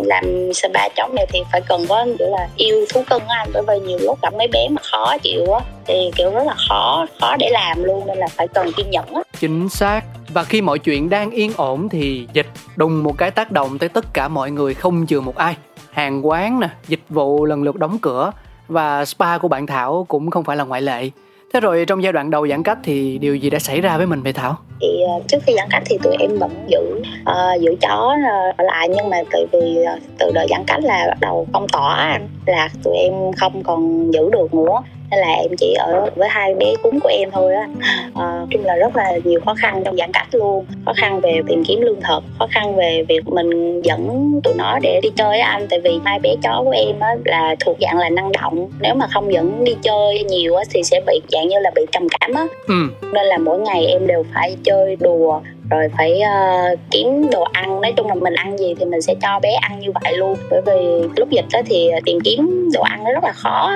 Làm 0.05 0.53
spa 0.53 0.89
chó 0.95 1.07
này 1.07 1.25
thì 1.29 1.39
phải 1.51 1.61
cần 1.61 1.85
có 1.89 2.05
kiểu 2.19 2.27
là 2.27 2.47
yêu 2.55 2.85
thú 2.93 3.03
cưng 3.09 3.27
á 3.27 3.37
anh 3.37 3.49
bởi 3.53 3.79
vì 3.79 3.87
nhiều 3.87 3.99
lúc 4.01 4.19
gặp 4.21 4.33
mấy 4.33 4.47
bé 4.47 4.67
mà 4.69 4.81
khó 4.91 5.17
chịu 5.17 5.53
á 5.53 5.59
thì 5.87 6.11
kiểu 6.15 6.31
rất 6.31 6.43
là 6.47 6.55
khó 6.69 7.05
khó 7.21 7.35
để 7.39 7.49
làm 7.49 7.83
luôn 7.83 8.07
nên 8.07 8.17
là 8.17 8.27
phải 8.27 8.47
cần 8.47 8.71
kiên 8.77 8.89
nhẫn 8.89 9.05
á. 9.13 9.21
Chính 9.39 9.69
xác. 9.69 10.01
Và 10.33 10.43
khi 10.43 10.61
mọi 10.61 10.79
chuyện 10.79 11.09
đang 11.09 11.31
yên 11.31 11.51
ổn 11.57 11.89
thì 11.89 12.27
dịch 12.33 12.47
đùng 12.75 13.03
một 13.03 13.17
cái 13.17 13.31
tác 13.31 13.51
động 13.51 13.77
tới 13.77 13.89
tất 13.89 14.05
cả 14.13 14.27
mọi 14.27 14.51
người 14.51 14.73
không 14.73 15.05
chừa 15.07 15.21
một 15.21 15.35
ai. 15.35 15.55
Hàng 15.91 16.27
quán 16.27 16.59
nè 16.59 16.69
dịch 16.87 17.03
vụ 17.09 17.45
lần 17.45 17.63
lượt 17.63 17.75
đóng 17.75 17.97
cửa 18.01 18.31
và 18.71 19.05
spa 19.05 19.37
của 19.37 19.47
bạn 19.47 19.67
thảo 19.67 20.05
cũng 20.07 20.29
không 20.29 20.43
phải 20.43 20.57
là 20.57 20.63
ngoại 20.63 20.81
lệ. 20.81 21.09
Thế 21.53 21.59
rồi 21.59 21.85
trong 21.87 22.03
giai 22.03 22.13
đoạn 22.13 22.31
đầu 22.31 22.47
giãn 22.47 22.63
cách 22.63 22.77
thì 22.83 23.17
điều 23.17 23.35
gì 23.35 23.49
đã 23.49 23.59
xảy 23.59 23.81
ra 23.81 23.97
với 23.97 24.07
mình 24.07 24.23
vậy 24.23 24.33
thảo? 24.33 24.57
Thì 24.81 24.87
ờ, 25.07 25.23
trước 25.27 25.37
khi 25.45 25.53
giãn 25.57 25.67
cách 25.71 25.83
thì 25.85 25.97
tụi 26.03 26.15
em 26.19 26.37
vẫn 26.37 26.67
giữ 26.67 27.01
uh, 27.21 27.61
giữ 27.61 27.75
chó 27.81 28.15
ờ, 28.31 28.51
ở 28.57 28.63
lại. 28.63 28.89
Nhưng 28.95 29.09
mà 29.09 29.17
từ 29.31 29.45
vì 29.51 29.77
từ 30.19 30.31
đợt 30.33 30.45
giãn 30.49 30.63
cách 30.67 30.83
là 30.83 31.05
bắt 31.07 31.17
đầu 31.21 31.47
phong 31.53 31.67
tỏa 31.67 32.19
là 32.45 32.69
tụi 32.83 32.97
em 32.97 33.13
không 33.37 33.63
còn 33.63 34.11
giữ 34.11 34.29
được 34.31 34.53
nữa 34.53 34.81
nên 35.11 35.19
là 35.19 35.27
em 35.27 35.51
chỉ 35.57 35.73
ở 35.73 36.09
với 36.15 36.29
hai 36.29 36.53
bé 36.53 36.73
cúng 36.83 36.99
của 36.99 37.09
em 37.09 37.31
thôi 37.31 37.53
á. 37.53 37.67
À, 38.15 38.45
chung 38.49 38.65
là 38.65 38.75
rất 38.75 38.95
là 38.95 39.11
nhiều 39.23 39.39
khó 39.45 39.53
khăn 39.53 39.81
trong 39.85 39.97
giãn 39.97 40.11
cách 40.13 40.27
luôn. 40.31 40.65
Khó 40.85 40.93
khăn 40.97 41.21
về 41.21 41.41
tìm 41.47 41.63
kiếm 41.67 41.81
lương 41.81 42.01
thực 42.01 42.23
khó 42.39 42.47
khăn 42.51 42.75
về 42.75 43.05
việc 43.07 43.27
mình 43.27 43.81
dẫn 43.81 44.31
tụi 44.43 44.53
nó 44.57 44.79
để 44.81 44.99
đi 45.03 45.09
chơi 45.15 45.39
á 45.39 45.49
anh. 45.49 45.67
Tại 45.69 45.79
vì 45.79 45.99
hai 46.05 46.19
bé 46.19 46.35
chó 46.43 46.61
của 46.65 46.71
em 46.71 46.99
á 46.99 47.09
là 47.25 47.55
thuộc 47.59 47.77
dạng 47.81 47.97
là 47.97 48.09
năng 48.09 48.31
động. 48.31 48.69
Nếu 48.79 48.95
mà 48.95 49.07
không 49.07 49.33
dẫn 49.33 49.63
đi 49.63 49.75
chơi 49.81 50.23
nhiều 50.23 50.55
á 50.55 50.63
thì 50.69 50.83
sẽ 50.83 51.01
bị 51.07 51.21
dạng 51.31 51.47
như 51.47 51.59
là 51.59 51.71
bị 51.75 51.81
trầm 51.91 52.07
cảm 52.19 52.33
á. 52.33 52.45
Ừ. 52.67 52.75
nên 53.13 53.25
là 53.25 53.37
mỗi 53.37 53.59
ngày 53.59 53.85
em 53.85 54.07
đều 54.07 54.25
phải 54.33 54.55
chơi 54.63 54.95
đùa 54.99 55.41
rồi 55.71 55.87
phải 55.97 56.21
uh, 56.21 56.79
kiếm 56.91 57.29
đồ 57.31 57.43
ăn. 57.51 57.81
Nói 57.81 57.93
chung 57.97 58.07
là 58.07 58.15
mình 58.15 58.33
ăn 58.33 58.57
gì 58.57 58.75
thì 58.79 58.85
mình 58.85 59.01
sẽ 59.01 59.15
cho 59.21 59.39
bé 59.39 59.51
ăn 59.51 59.79
như 59.79 59.91
vậy 60.03 60.17
luôn. 60.17 60.35
Bởi 60.51 60.61
vì 60.65 61.07
lúc 61.17 61.29
dịch 61.29 61.45
đó 61.53 61.59
thì 61.65 61.89
tìm 62.05 62.19
kiếm 62.23 62.69
đồ 62.73 62.81
ăn 62.81 63.03
nó 63.03 63.11
rất 63.13 63.23
là 63.23 63.31
khó 63.31 63.71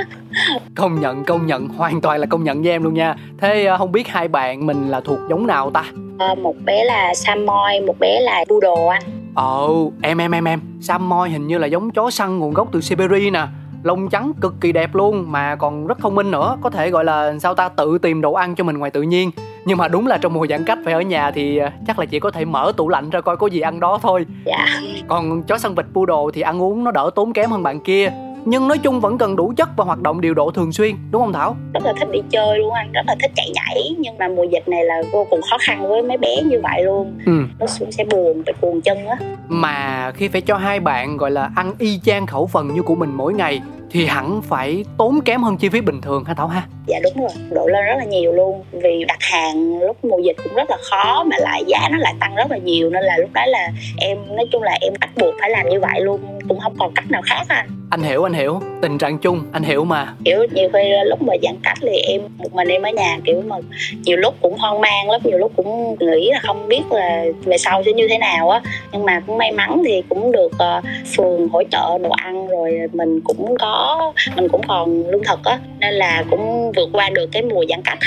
công 0.76 1.02
nhận 1.02 1.24
công 1.24 1.48
nhận. 1.48 1.68
Hoàn 1.68 2.02
toàn 2.02 2.20
là 2.20 2.26
công 2.26 2.44
nhận 2.44 2.62
với 2.62 2.72
em 2.72 2.84
luôn 2.84 2.94
nha. 2.94 3.16
Thế 3.42 3.70
uh, 3.74 3.80
không 3.80 3.92
biết 3.92 4.08
hai 4.08 4.28
bạn 4.28 4.66
mình 4.66 4.90
là 4.90 5.00
thuộc 5.00 5.20
giống 5.30 5.48
nào 5.48 5.72
ta? 5.72 5.84
Uh, 6.32 6.38
một 6.38 6.56
bé 6.66 6.84
là 6.84 7.14
Samoy 7.14 7.80
một 7.88 8.00
bé 8.00 8.20
là 8.20 8.46
Poodle 8.50 8.88
anh 8.92 9.04
ồ 9.36 9.68
oh, 9.68 9.94
em 10.02 10.18
em 10.18 10.32
em 10.32 10.48
em. 10.48 10.60
Samoy 10.82 11.30
hình 11.30 11.48
như 11.48 11.58
là 11.58 11.68
giống 11.68 11.92
chó 11.92 12.10
săn 12.10 12.40
nguồn 12.40 12.54
gốc 12.54 12.68
từ 12.72 12.82
Siberia 12.82 13.30
nè 13.30 13.42
lông 13.86 14.10
trắng 14.10 14.32
cực 14.42 14.56
kỳ 14.62 14.72
đẹp 14.72 14.96
luôn 14.96 15.32
mà 15.32 15.56
còn 15.56 15.88
rất 15.88 16.00
thông 16.00 16.16
minh 16.16 16.32
nữa. 16.32 16.58
Có 16.62 16.70
thể 16.70 16.90
gọi 16.90 17.06
là 17.06 17.34
sao 17.40 17.54
ta 17.54 17.70
tự 17.70 17.98
tìm 17.98 18.22
đồ 18.22 18.34
ăn 18.34 18.56
cho 18.56 18.64
mình 18.64 18.78
ngoài 18.78 18.92
tự 18.92 19.02
nhiên. 19.02 19.32
Nhưng 19.66 19.78
mà 19.78 19.88
đúng 19.88 20.08
là 20.08 20.18
trong 20.18 20.34
mùa 20.34 20.48
giãn 20.48 20.64
cách 20.66 20.80
phải 20.86 20.94
ở 20.94 21.02
nhà 21.02 21.32
thì 21.32 21.58
à, 21.58 21.72
chắc 21.88 22.00
là 22.00 22.06
chỉ 22.06 22.20
có 22.20 22.32
thể 22.32 22.46
mở 22.46 22.72
tủ 22.78 22.90
lạnh 22.90 23.10
ra 23.10 23.22
coi 23.22 23.38
có 23.38 23.48
gì 23.48 23.60
ăn 23.60 23.80
đó 23.80 24.00
thôi. 24.02 24.26
Dạ. 24.46 24.66
Còn 25.08 25.44
chó 25.44 25.58
săn 25.58 25.76
vịt 25.76 25.86
poodle 25.94 26.32
thì 26.34 26.42
ăn 26.42 26.62
uống 26.62 26.84
nó 26.84 26.92
đỡ 26.92 27.10
tốn 27.16 27.34
kém 27.34 27.50
hơn 27.50 27.64
bạn 27.64 27.80
kia. 27.80 28.12
Nhưng 28.46 28.68
nói 28.68 28.78
chung 28.78 29.00
vẫn 29.00 29.18
cần 29.18 29.36
đủ 29.36 29.54
chất 29.58 29.70
và 29.78 29.86
hoạt 29.86 30.02
động 30.02 30.22
điều 30.22 30.34
độ 30.34 30.52
thường 30.52 30.72
xuyên 30.72 30.96
đúng 31.12 31.22
không 31.22 31.34
thảo? 31.34 31.56
Rất 31.74 31.86
là 31.86 31.94
thích 32.00 32.12
đi 32.12 32.20
chơi 32.30 32.60
luôn 32.60 32.74
anh 32.74 32.92
rất 32.92 33.02
là 33.08 33.16
thích 33.22 33.32
chạy 33.36 33.50
nhảy. 33.54 33.96
Nhưng 34.00 34.18
mà 34.18 34.28
mùa 34.28 34.44
dịch 34.44 34.68
này 34.68 34.84
là 34.84 35.02
vô 35.14 35.28
cùng 35.30 35.42
khó 35.50 35.58
khăn 35.62 35.90
với 35.90 36.02
mấy 36.02 36.18
bé 36.18 36.42
như 36.44 36.62
vậy 36.64 36.84
luôn. 36.84 37.20
Ừ. 37.26 37.32
nó 37.60 37.66
cũng 37.80 37.92
sẽ 37.92 38.04
buồn 38.04 38.44
phải 38.46 38.54
cuồng 38.62 38.82
chân 38.82 39.08
á. 39.08 39.18
Mà 39.48 40.12
khi 40.16 40.28
phải 40.28 40.42
cho 40.42 40.58
hai 40.58 40.80
bạn 40.80 41.18
gọi 41.18 41.32
là 41.32 41.50
ăn 41.56 41.74
y 41.80 42.00
chang 42.04 42.26
khẩu 42.26 42.48
phần 42.48 42.74
như 42.76 42.82
của 42.82 42.96
mình 42.96 43.10
mỗi 43.14 43.34
ngày 43.34 43.62
thì 43.92 44.06
hẳn 44.06 44.42
phải 44.42 44.86
tốn 44.98 45.22
kém 45.26 45.44
hơn 45.44 45.58
chi 45.58 45.70
phí 45.70 45.82
bình 45.82 46.02
thường 46.02 46.24
hả 46.26 46.34
Thảo 46.34 46.48
ha? 46.48 46.68
Dạ 46.88 47.00
đúng 47.04 47.14
rồi, 47.22 47.30
độ 47.52 47.68
lên 47.68 47.86
rất 47.86 47.96
là 47.98 48.04
nhiều 48.04 48.32
luôn. 48.32 48.64
Vì 48.72 49.06
đặt 49.08 49.18
hàng 49.22 49.80
lúc 49.82 50.06
mùa 50.06 50.20
dịch 50.20 50.36
cũng 50.44 50.54
rất 50.56 50.70
là 50.70 50.78
khó 50.92 51.24
Mà 51.24 51.36
lại 51.40 51.64
giá 51.68 51.80
nó 51.92 51.98
lại 51.98 52.14
tăng 52.20 52.36
rất 52.36 52.52
là 52.52 52.58
nhiều. 52.58 52.90
Nên 52.90 53.04
là 53.04 53.18
lúc 53.18 53.30
đó 53.34 53.46
là 53.46 53.70
em 53.98 54.18
nói 54.36 54.46
chung 54.52 54.64
là 54.64 54.78
em 54.82 54.94
bắt 55.02 55.10
buộc 55.18 55.34
phải 55.40 55.50
làm 55.50 55.70
như 55.70 55.80
vậy 55.80 56.02
luôn. 56.02 56.40
Cũng 56.48 56.60
không 56.60 56.76
còn 56.80 56.94
cách 56.96 57.12
nào 57.12 57.22
khác 57.26 57.44
anh 57.48 57.85
anh 57.90 58.04
hiểu, 58.04 58.24
anh 58.24 58.34
hiểu. 58.34 58.60
Tình 58.82 58.98
trạng 58.98 59.18
chung, 59.18 59.44
anh 59.52 59.64
hiểu 59.64 59.86
mà. 59.86 60.14
Kiểu 60.26 60.46
nhiều 60.54 60.70
khi 60.74 60.80
lúc 61.06 61.22
mà 61.22 61.34
giãn 61.44 61.56
cách 61.64 61.78
thì 61.82 61.98
em 61.98 62.22
một 62.38 62.54
mình 62.54 62.68
em 62.68 62.82
ở 62.82 62.90
nhà 62.90 63.18
Kiểu 63.24 63.42
mà 63.48 63.56
nhiều 64.04 64.18
lúc 64.18 64.36
cũng 64.42 64.58
hoang 64.58 64.82
mang 64.82 65.10
lắm 65.10 65.22
Nhiều 65.24 65.38
lúc 65.38 65.52
cũng 65.56 65.96
nghĩ 66.00 66.30
là 66.32 66.40
không 66.44 66.68
biết 66.68 66.82
là 66.92 67.26
về 67.46 67.58
sau 67.58 67.84
sẽ 67.86 67.94
như 67.94 68.08
thế 68.08 68.18
nào 68.18 68.50
á. 68.50 68.62
Nhưng 68.92 69.06
mà 69.06 69.22
cũng 69.28 69.38
may 69.38 69.52
mắn 69.52 69.82
thì 69.86 70.04
cũng 70.10 70.32
được 70.32 70.52
uh, 70.54 70.84
phường 71.18 71.50
hỗ 71.50 71.64
trợ 71.72 71.98
đồ 71.98 72.10
ăn 72.10 72.48
Rồi 72.48 72.72
mình 72.94 73.22
cũng 73.22 73.56
có 73.60 74.14
mình 74.36 74.48
cũng 74.52 74.62
còn 74.68 75.10
lương 75.10 75.24
thực 75.24 75.44
á. 75.44 75.60
Nên 75.80 75.94
là 75.94 76.24
cũng 76.32 76.72
vượt 76.76 76.90
qua 76.94 77.10
được 77.10 77.30
cái 77.32 77.44
mùa 77.44 77.64
giãn 77.70 77.82
cách. 77.82 78.00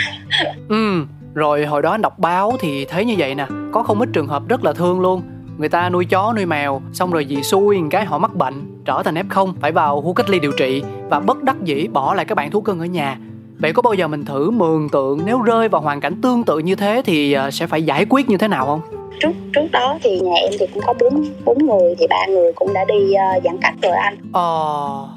Ừ 0.68 1.04
rồi 1.34 1.66
hồi 1.66 1.82
đó 1.82 1.90
anh 1.90 2.02
đọc 2.02 2.18
báo 2.18 2.52
thì 2.60 2.84
thấy 2.84 3.04
như 3.04 3.14
vậy 3.18 3.34
nè. 3.34 3.46
Có 3.72 3.82
không 3.82 4.00
ít 4.00 4.08
trường 4.12 4.26
hợp 4.26 4.42
rất 4.48 4.64
là 4.64 4.72
thương 4.72 5.00
luôn 5.00 5.22
người 5.58 5.68
ta 5.68 5.88
nuôi 5.88 6.04
chó 6.04 6.32
nuôi 6.36 6.46
mèo 6.46 6.82
xong 6.92 7.10
rồi 7.10 7.26
vì 7.28 7.42
xui 7.42 7.78
cái 7.90 8.04
họ 8.04 8.18
mắc 8.18 8.34
bệnh 8.34 8.54
trở 8.84 9.02
thành 9.04 9.14
f0 9.14 9.52
phải 9.60 9.72
vào 9.72 10.00
khu 10.00 10.12
cách 10.12 10.30
ly 10.30 10.38
điều 10.38 10.52
trị 10.52 10.82
và 11.08 11.20
bất 11.20 11.42
đắc 11.42 11.56
dĩ 11.62 11.88
bỏ 11.88 12.14
lại 12.14 12.24
các 12.24 12.34
bạn 12.34 12.50
thú 12.50 12.60
cưng 12.60 12.80
ở 12.80 12.86
nhà. 12.86 13.18
Vậy 13.58 13.72
có 13.72 13.82
bao 13.82 13.94
giờ 13.94 14.08
mình 14.08 14.24
thử 14.24 14.50
mường 14.50 14.88
tượng 14.88 15.20
nếu 15.24 15.42
rơi 15.42 15.68
vào 15.68 15.80
hoàn 15.80 16.00
cảnh 16.00 16.20
tương 16.22 16.44
tự 16.44 16.58
như 16.58 16.74
thế 16.74 17.02
thì 17.04 17.32
ờ, 17.32 17.50
sẽ 17.50 17.66
phải 17.66 17.82
giải 17.82 18.06
quyết 18.08 18.28
như 18.30 18.36
thế 18.36 18.48
nào 18.48 18.66
không? 18.66 18.80
Trước 19.20 19.32
trước 19.54 19.66
đó 19.72 19.98
thì 20.02 20.20
nhà 20.20 20.34
em 20.34 20.52
thì 20.58 20.66
cũng 20.74 20.82
có 20.86 20.94
bốn 21.00 21.24
bốn 21.44 21.66
người 21.66 21.94
thì 21.98 22.06
ba 22.10 22.26
người 22.28 22.52
cũng 22.52 22.72
đã 22.72 22.84
đi 22.84 23.12
uh, 23.12 23.44
giãn 23.44 23.58
cách 23.60 23.74
rồi 23.82 23.92
anh. 23.92 24.16
Ờ. 24.32 25.08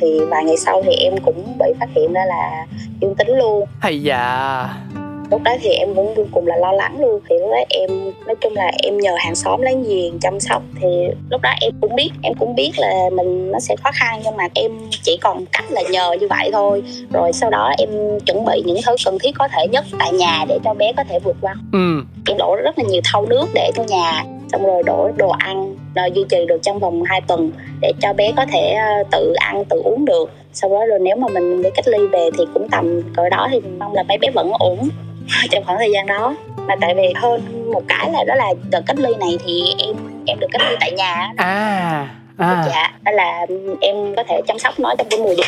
Thì 0.00 0.20
vài 0.30 0.44
ngày 0.44 0.56
sau 0.56 0.82
thì 0.84 0.92
em 0.92 1.14
cũng 1.24 1.58
bị 1.58 1.66
phát 1.80 1.88
hiện 1.96 2.12
ra 2.12 2.24
là 2.24 2.66
dương 3.00 3.14
tính 3.14 3.28
luôn. 3.38 3.66
Hay 3.80 4.02
dạ 4.02 4.68
lúc 5.30 5.42
đó 5.42 5.52
thì 5.60 5.70
em 5.70 5.94
cũng 5.94 6.14
vô 6.14 6.24
cùng 6.32 6.46
là 6.46 6.56
lo 6.56 6.72
lắng 6.72 7.00
luôn. 7.00 7.20
Thì 7.28 7.36
lúc 7.38 7.50
đó 7.50 7.58
em 7.68 7.90
nói 8.26 8.36
chung 8.40 8.52
là 8.54 8.72
em 8.82 8.98
nhờ 8.98 9.14
hàng 9.18 9.34
xóm 9.34 9.60
lấy 9.62 9.76
giềng 9.88 10.18
chăm 10.18 10.40
sóc. 10.40 10.62
Thì 10.80 10.88
lúc 11.30 11.40
đó 11.42 11.50
em 11.60 11.72
cũng 11.80 11.96
biết 11.96 12.10
em 12.22 12.32
cũng 12.38 12.54
biết 12.54 12.72
là 12.76 13.10
mình 13.12 13.50
nó 13.50 13.60
sẽ 13.60 13.76
khó 13.76 13.90
khăn 13.94 14.20
nhưng 14.24 14.36
mà 14.36 14.48
em 14.54 14.72
chỉ 15.02 15.18
còn 15.20 15.44
cách 15.52 15.64
là 15.70 15.82
nhờ 15.90 16.12
như 16.20 16.26
vậy 16.30 16.50
thôi. 16.52 16.82
Rồi 17.12 17.32
sau 17.32 17.50
đó 17.50 17.72
em 17.78 17.88
chuẩn 18.26 18.44
bị 18.44 18.62
những 18.66 18.78
thứ 18.86 18.96
cần 19.04 19.18
thiết 19.18 19.30
có 19.38 19.48
thể 19.48 19.66
nhất 19.68 19.84
tại 19.98 20.12
nhà 20.12 20.44
để 20.48 20.58
cho 20.64 20.74
bé 20.74 20.92
có 20.96 21.04
thể 21.08 21.18
vượt 21.18 21.36
qua. 21.40 21.54
Ừ. 21.72 22.02
em 22.26 22.38
đổ 22.38 22.56
rất 22.56 22.78
là 22.78 22.84
nhiều 22.88 23.00
thau 23.04 23.26
nước 23.26 23.46
để 23.54 23.70
trong 23.74 23.86
nhà. 23.86 24.24
Xong 24.52 24.66
rồi 24.66 24.82
đổ 24.82 25.10
đồ 25.16 25.28
ăn 25.28 25.76
rồi 25.94 26.10
duy 26.14 26.24
trì 26.28 26.46
được 26.46 26.58
trong 26.62 26.78
vòng 26.78 27.02
2 27.02 27.20
tuần 27.20 27.50
để 27.80 27.92
cho 28.00 28.12
bé 28.12 28.32
có 28.36 28.44
thể 28.52 28.74
ờ, 28.74 29.04
tự 29.10 29.32
ăn 29.36 29.64
tự 29.64 29.80
uống 29.84 30.04
được. 30.04 30.30
Sau 30.52 30.70
đó 30.70 30.86
rồi 30.86 30.98
nếu 30.98 31.16
mà 31.16 31.28
mình 31.28 31.62
đi 31.62 31.70
cách 31.74 31.88
ly 31.88 31.98
về 32.12 32.30
thì 32.38 32.44
cũng 32.54 32.68
tầm 32.70 33.02
cỡ 33.16 33.28
đó 33.28 33.48
thì 33.50 33.60
mong 33.78 33.94
là 33.94 34.02
mấy 34.02 34.18
bé 34.18 34.30
vẫn 34.34 34.52
ổn 34.58 34.78
trong 35.50 35.64
khoảng 35.64 35.78
thời 35.78 35.90
gian 35.90 36.06
đó. 36.06 36.34
Mà 36.56 36.74
tại 36.80 36.94
vì 36.94 37.12
hơn 37.16 37.70
một 37.72 37.82
cái 37.88 38.10
là 38.12 38.24
đó 38.24 38.34
là 38.34 38.54
đợt 38.70 38.82
cách 38.86 38.98
ly 38.98 39.10
này 39.20 39.38
thì 39.44 39.62
em 39.78 39.96
em 40.26 40.38
được 40.40 40.46
cách 40.52 40.62
ly 40.70 40.76
tại 40.80 40.92
nhà. 40.92 41.32
À 41.36 42.08
à. 42.38 42.64
dạ 42.66 42.92
đó 43.02 43.12
là 43.12 43.46
em 43.80 44.14
có 44.16 44.22
thể 44.28 44.40
chăm 44.48 44.58
sóc 44.58 44.80
nó 44.80 44.94
trong 44.98 45.06
cái 45.10 45.20
mùa 45.20 45.32
dịch. 45.32 45.46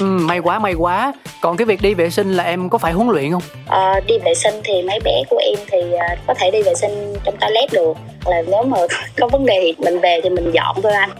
Ừ, 0.00 0.06
may 0.06 0.38
quá 0.38 0.58
may 0.58 0.74
quá. 0.74 1.12
Còn 1.40 1.56
cái 1.56 1.64
việc 1.64 1.82
đi 1.82 1.94
vệ 1.94 2.10
sinh 2.10 2.32
là 2.32 2.44
em 2.44 2.68
có 2.68 2.78
phải 2.78 2.92
huấn 2.92 3.08
luyện 3.08 3.32
không? 3.32 3.42
À, 3.68 4.00
đi 4.06 4.18
vệ 4.18 4.34
sinh 4.34 4.54
thì 4.64 4.82
mấy 4.82 5.00
bé 5.04 5.22
của 5.30 5.38
em 5.38 5.54
thì 5.70 5.78
uh, 5.78 6.18
có 6.26 6.34
thể 6.34 6.50
đi 6.50 6.62
vệ 6.62 6.74
sinh 6.74 7.16
trong 7.24 7.36
toilet 7.40 7.72
được. 7.72 7.96
Là 8.26 8.42
nếu 8.46 8.62
mà 8.62 8.78
có 9.20 9.28
vấn 9.28 9.46
đề 9.46 9.58
thì 9.62 9.84
mình 9.84 10.00
về 10.00 10.20
thì 10.22 10.30
mình 10.30 10.50
dọn 10.52 10.76
thôi 10.82 10.92
anh. 10.92 11.10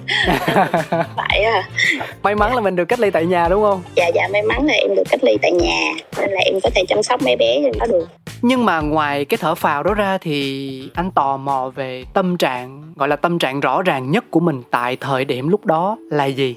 Vậy 1.16 1.42
à 1.44 1.68
may 2.22 2.34
mắn 2.34 2.54
là 2.54 2.60
mình 2.60 2.76
được 2.76 2.84
cách 2.84 3.00
ly 3.00 3.10
tại 3.10 3.26
nhà 3.26 3.48
đúng 3.48 3.62
không? 3.62 3.82
Dạ 3.94 4.10
dạ 4.14 4.28
may 4.32 4.42
mắn 4.42 4.66
là 4.66 4.74
em 4.74 4.94
được 4.96 5.04
cách 5.10 5.24
ly 5.24 5.36
tại 5.42 5.52
nhà. 5.52 5.92
Nên 6.20 6.30
là 6.30 6.40
em 6.44 6.54
có 6.62 6.70
thể 6.74 6.82
chăm 6.88 7.02
sóc 7.02 7.22
mấy 7.22 7.36
bé 7.36 7.58
nó 7.78 7.86
được 7.86 8.08
nhưng 8.42 8.64
mà 8.64 8.80
ngoài 8.80 9.24
cái 9.24 9.38
thở 9.40 9.54
phào 9.54 9.82
đó 9.82 9.94
ra 9.94 10.18
thì 10.18 10.82
anh 10.94 11.10
tò 11.10 11.36
mò 11.36 11.72
về 11.74 12.04
tâm 12.14 12.36
trạng 12.36 12.82
gọi 12.96 13.08
là 13.08 13.16
tâm 13.16 13.38
trạng 13.38 13.60
rõ 13.60 13.82
ràng 13.82 14.10
nhất 14.10 14.24
của 14.30 14.40
mình 14.40 14.62
tại 14.70 14.96
thời 15.00 15.24
điểm 15.24 15.48
lúc 15.48 15.66
đó 15.66 15.96
là 16.10 16.24
gì? 16.24 16.54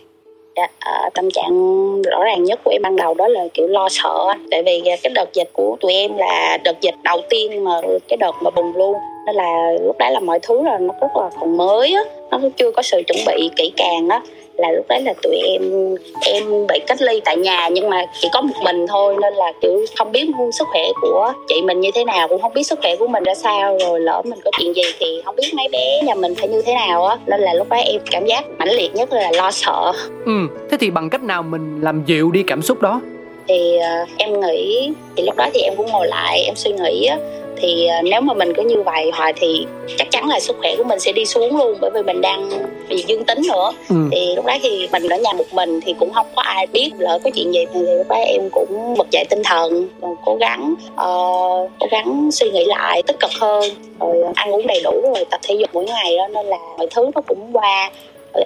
Dạ, 0.55 0.67
à, 0.79 1.09
tâm 1.13 1.29
trạng 1.31 2.01
rõ 2.01 2.23
ràng 2.23 2.43
nhất 2.43 2.59
của 2.63 2.71
em 2.71 2.81
ban 2.81 2.95
đầu 2.95 3.13
đó 3.13 3.27
là 3.27 3.41
kiểu 3.53 3.67
lo 3.67 3.89
sợ. 3.89 4.33
Tại 4.51 4.63
vì 4.63 4.81
à, 4.85 4.95
cái 5.03 5.11
đợt 5.15 5.33
dịch 5.33 5.49
của 5.53 5.77
tụi 5.79 5.93
em 5.93 6.17
là 6.17 6.57
đợt 6.63 6.81
dịch 6.81 6.95
đầu 7.03 7.21
tiên 7.29 7.63
mà 7.63 7.71
cái 8.07 8.17
đợt 8.17 8.35
mà 8.41 8.49
bùng 8.49 8.75
luôn. 8.75 8.93
Nên 9.25 9.35
là 9.35 9.71
lúc 9.85 9.97
đấy 9.97 10.11
là 10.11 10.19
mọi 10.19 10.39
thứ 10.39 10.63
là 10.63 10.77
nó 10.77 10.93
rất 11.01 11.07
là 11.15 11.29
còn 11.39 11.57
mới 11.57 11.93
á. 11.93 12.01
Nó 12.31 12.39
chưa 12.57 12.71
có 12.71 12.81
sự 12.81 13.01
chuẩn 13.07 13.17
bị 13.27 13.49
kỹ 13.55 13.71
càng 13.77 14.07
đó 14.07 14.21
là 14.57 14.71
lúc 14.71 14.85
đấy 14.89 15.01
là 15.01 15.13
tụi 15.23 15.35
em 15.35 15.95
em 16.21 16.67
bị 16.67 16.79
cách 16.87 17.01
ly 17.01 17.21
tại 17.25 17.37
nhà, 17.37 17.69
nhưng 17.71 17.89
mà 17.89 18.05
chỉ 18.21 18.29
có 18.33 18.41
một 18.41 18.53
mình 18.63 18.87
thôi, 18.87 19.15
nên 19.21 19.33
là, 19.33 19.51
kiểu, 19.61 19.85
không 19.97 20.11
biết 20.11 20.27
sức 20.51 20.67
khỏe 20.71 20.83
của 21.01 21.33
chị 21.47 21.61
mình 21.61 21.79
như 21.79 21.89
thế 21.95 22.03
nào, 22.05 22.27
cũng 22.27 22.41
không 22.41 22.53
biết 22.53 22.63
sức 22.63 22.79
khỏe 22.81 22.95
của 22.95 23.07
mình 23.07 23.23
ra 23.23 23.35
sao, 23.35 23.77
rồi 23.79 23.99
lỡ 23.99 24.21
mình 24.25 24.39
có 24.45 24.51
chuyện 24.59 24.73
gì 24.73 24.83
thì 24.99 25.21
không 25.25 25.35
biết 25.35 25.53
mấy 25.53 25.67
bé 25.71 26.01
nhà 26.01 26.15
mình 26.15 26.35
phải 26.35 26.47
như 26.47 26.61
thế 26.61 26.73
nào 26.73 27.05
á. 27.05 27.17
Nên 27.25 27.39
là 27.39 27.53
lúc 27.53 27.69
đó 27.69 27.77
em 27.77 28.01
cảm 28.11 28.25
giác 28.25 28.45
mãnh 28.57 28.69
liệt 28.69 28.95
nhất 28.95 29.13
là 29.13 29.31
lo 29.33 29.51
sợ. 29.51 29.91
Ừ 30.25 30.47
thế 30.71 30.77
thì 30.79 30.89
bằng 30.89 31.09
cách 31.09 31.23
nào 31.23 31.43
mình 31.43 31.81
làm 31.81 32.03
dịu 32.05 32.31
đi 32.31 32.43
cảm 32.43 32.61
xúc 32.61 32.81
đó? 32.81 33.01
Thì 33.47 33.77
uh, 33.77 34.09
em 34.17 34.41
nghĩ 34.41 34.91
thì 35.15 35.23
lúc 35.23 35.35
đó 35.35 35.47
thì 35.53 35.61
em 35.61 35.73
cũng 35.77 35.91
ngồi 35.91 36.07
lại 36.07 36.43
em 36.45 36.55
suy 36.55 36.71
nghĩ 36.71 37.05
á. 37.05 37.17
Thì 37.57 37.87
ờ, 37.87 38.01
nếu 38.03 38.21
mà 38.21 38.33
mình 38.33 38.53
cứ 38.53 38.63
như 38.63 38.83
vậy 38.83 39.11
hoài 39.13 39.33
thì 39.35 39.65
chắc 39.97 40.11
chắn 40.11 40.27
là 40.29 40.39
sức 40.39 40.55
khỏe 40.59 40.75
của 40.77 40.83
mình 40.83 40.99
sẽ 40.99 41.11
đi 41.11 41.25
xuống 41.25 41.57
luôn 41.57 41.77
bởi 41.81 41.91
vì 41.93 42.01
mình 42.01 42.21
đang 42.21 42.49
bị 42.89 43.03
dương 43.07 43.25
tính 43.25 43.41
nữa. 43.53 43.71
Ừ. 43.89 43.95
thì 44.11 44.35
lúc 44.35 44.45
đó 44.45 44.53
thì 44.61 44.89
mình 44.91 45.09
ở 45.09 45.17
nhà 45.17 45.33
một 45.33 45.53
mình 45.53 45.81
thì 45.85 45.93
cũng 45.99 46.13
không 46.13 46.27
có 46.35 46.41
ai 46.41 46.67
biết 46.67 46.91
lỡ 46.97 47.19
có 47.23 47.29
chuyện 47.35 47.53
gì. 47.53 47.65
Thì 47.73 47.79
lúc 47.79 48.07
đó 48.09 48.15
em 48.15 48.49
cũng 48.51 48.95
bật 48.97 49.07
dậy 49.11 49.25
tinh 49.29 49.41
thần 49.43 49.87
cố 50.25 50.35
gắng 50.35 50.75
uh, 50.93 51.71
cố 51.79 51.87
gắng 51.91 52.29
suy 52.31 52.51
nghĩ 52.51 52.65
lại 52.65 53.03
tích 53.07 53.19
cực 53.19 53.31
hơn. 53.39 53.63
Rồi 53.99 54.17
ăn 54.35 54.51
uống 54.51 54.67
đầy 54.67 54.81
đủ 54.83 55.01
rồi 55.15 55.25
tập 55.31 55.39
thể 55.43 55.55
dục 55.55 55.69
mỗi 55.73 55.85
ngày 55.85 56.17
đó 56.17 56.27
nên 56.27 56.45
là 56.45 56.57
mọi 56.77 56.87
thứ 56.91 57.09
nó 57.15 57.21
cũng 57.27 57.49
qua. 57.53 57.91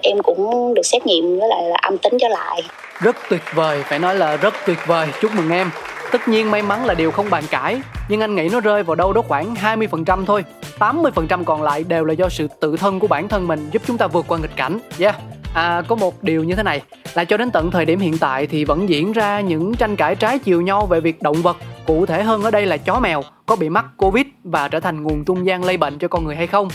Em 0.02 0.22
cũng 0.22 0.74
được 0.74 0.86
xét 0.86 1.06
nghiệm 1.06 1.38
với 1.38 1.48
lại 1.48 1.62
là 1.62 1.76
âm 1.82 1.98
tính 1.98 2.18
trở 2.20 2.28
lại 2.28 2.62
rất 3.00 3.16
tuyệt 3.30 3.42
vời 3.54 3.82
phải 3.82 3.98
nói 3.98 4.14
là 4.14 4.36
rất 4.36 4.54
tuyệt 4.66 4.78
vời 4.86 5.08
chúc 5.20 5.34
mừng 5.34 5.50
em 5.50 5.70
Tất 6.12 6.28
nhiên 6.28 6.50
may 6.50 6.62
mắn 6.62 6.84
là 6.84 6.94
điều 6.94 7.10
không 7.10 7.30
bàn 7.30 7.44
cãi, 7.50 7.82
nhưng 8.08 8.20
anh 8.20 8.34
nghĩ 8.34 8.48
nó 8.52 8.60
rơi 8.60 8.82
vào 8.82 8.94
đâu 8.94 9.12
đó 9.12 9.22
khoảng 9.22 9.54
20% 9.54 10.24
thôi. 10.24 10.44
80% 10.78 11.44
còn 11.44 11.62
lại 11.62 11.84
đều 11.88 12.04
là 12.04 12.14
do 12.14 12.28
sự 12.28 12.48
tự 12.60 12.76
thân 12.76 13.00
của 13.00 13.06
bản 13.06 13.28
thân 13.28 13.48
mình 13.48 13.68
giúp 13.72 13.82
chúng 13.86 13.98
ta 13.98 14.06
vượt 14.06 14.24
qua 14.28 14.38
nghịch 14.38 14.56
cảnh. 14.56 14.78
Yeah. 14.98 15.16
À, 15.54 15.82
có 15.88 15.96
một 15.96 16.22
điều 16.22 16.44
như 16.44 16.54
thế 16.54 16.62
này 16.62 16.82
là 17.14 17.24
cho 17.24 17.36
đến 17.36 17.50
tận 17.50 17.70
thời 17.70 17.84
điểm 17.84 18.00
hiện 18.00 18.18
tại 18.18 18.46
thì 18.46 18.64
vẫn 18.64 18.88
diễn 18.88 19.12
ra 19.12 19.40
những 19.40 19.74
tranh 19.74 19.96
cãi 19.96 20.16
trái 20.16 20.38
chiều 20.38 20.60
nhau 20.60 20.86
về 20.86 21.00
việc 21.00 21.22
động 21.22 21.42
vật 21.42 21.56
cụ 21.86 22.06
thể 22.06 22.22
hơn 22.22 22.42
ở 22.42 22.50
đây 22.50 22.66
là 22.66 22.76
chó 22.76 23.00
mèo 23.00 23.22
có 23.46 23.56
bị 23.56 23.68
mắc 23.68 23.84
covid 23.96 24.26
và 24.44 24.68
trở 24.68 24.80
thành 24.80 25.02
nguồn 25.02 25.24
trung 25.24 25.46
gian 25.46 25.64
lây 25.64 25.76
bệnh 25.76 25.98
cho 25.98 26.08
con 26.08 26.24
người 26.24 26.36
hay 26.36 26.46
không 26.46 26.68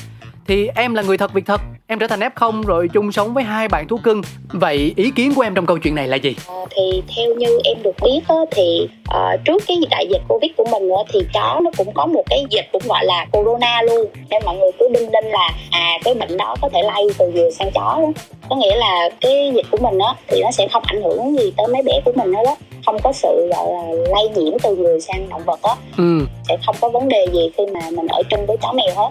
thì 0.48 0.70
em 0.76 0.94
là 0.94 1.02
người 1.02 1.18
thật 1.18 1.34
việc 1.34 1.46
thật. 1.46 1.62
Em 1.88 2.00
trở 2.00 2.08
thành 2.08 2.20
f0 2.20 2.62
rồi 2.62 2.90
chung 2.94 3.12
sống 3.12 3.34
với 3.34 3.44
hai 3.44 3.68
bạn 3.68 3.88
thú 3.88 3.98
cưng. 4.04 4.22
Vậy 4.54 4.94
ý 4.96 5.12
kiến 5.12 5.34
của 5.36 5.42
em 5.42 5.56
trong 5.56 5.66
câu 5.66 5.78
chuyện 5.78 5.96
này 5.96 6.08
là 6.08 6.16
gì? 6.16 6.36
À, 6.48 6.56
thì 6.70 7.04
theo 7.16 7.36
như 7.36 7.60
em 7.64 7.78
được 7.84 7.96
biết 8.02 8.20
á, 8.28 8.36
thì 8.52 8.88
uh, 9.10 9.40
trước 9.46 9.64
cái 9.68 9.78
đại 9.90 10.08
dịch 10.10 10.22
covid 10.28 10.52
của 10.58 10.66
mình 10.72 10.88
nữa 10.88 11.04
thì 11.14 11.20
chó 11.34 11.60
nó 11.64 11.72
cũng 11.78 11.94
có 11.94 12.06
một 12.06 12.24
cái 12.30 12.46
dịch 12.50 12.66
cũng 12.72 12.82
gọi 12.86 13.06
là 13.06 13.26
corona 13.32 13.82
luôn. 13.82 14.06
Nên 14.30 14.42
mọi 14.46 14.58
người 14.58 14.72
cứ 14.80 14.88
đinh 14.94 15.12
đinh 15.12 15.32
là 15.32 15.50
à 15.72 16.00
cái 16.04 16.14
bệnh 16.14 16.38
đó 16.38 16.56
có 16.62 16.70
thể 16.74 16.82
lây 16.82 17.08
từ 17.18 17.32
người 17.32 17.52
sang 17.52 17.72
chó 17.76 18.00
đó. 18.02 18.08
Có 18.50 18.56
nghĩa 18.56 18.76
là 18.76 19.10
cái 19.22 19.52
dịch 19.56 19.66
của 19.72 19.78
mình 19.82 20.00
á 20.00 20.14
thì 20.28 20.42
nó 20.44 20.52
sẽ 20.52 20.68
không 20.72 20.84
ảnh 20.86 21.02
hưởng 21.02 21.40
gì 21.40 21.54
tới 21.58 21.68
mấy 21.68 21.82
bé 21.84 22.02
của 22.06 22.12
mình 22.16 22.32
nữa 22.32 22.42
đó. 22.46 22.56
Không 22.86 22.98
có 23.04 23.12
sự 23.14 23.50
gọi 23.56 23.70
là 23.74 23.84
lây 24.16 24.30
nhiễm 24.36 24.60
từ 24.64 24.76
người 24.76 25.02
sang 25.02 25.30
động 25.30 25.44
vật 25.46 25.60
á. 25.62 25.76
Ừ. 25.98 26.20
sẽ 26.48 26.58
không 26.66 26.76
có 26.82 26.90
vấn 26.90 27.10
đề 27.10 27.28
gì 27.34 27.52
khi 27.58 27.64
mà 27.74 27.80
mình 27.92 28.08
ở 28.08 28.24
chung 28.30 28.46
với 28.46 28.58
chó 28.62 28.74
mèo 28.74 28.96
hết. 28.96 29.10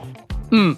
Ừ 0.50 0.74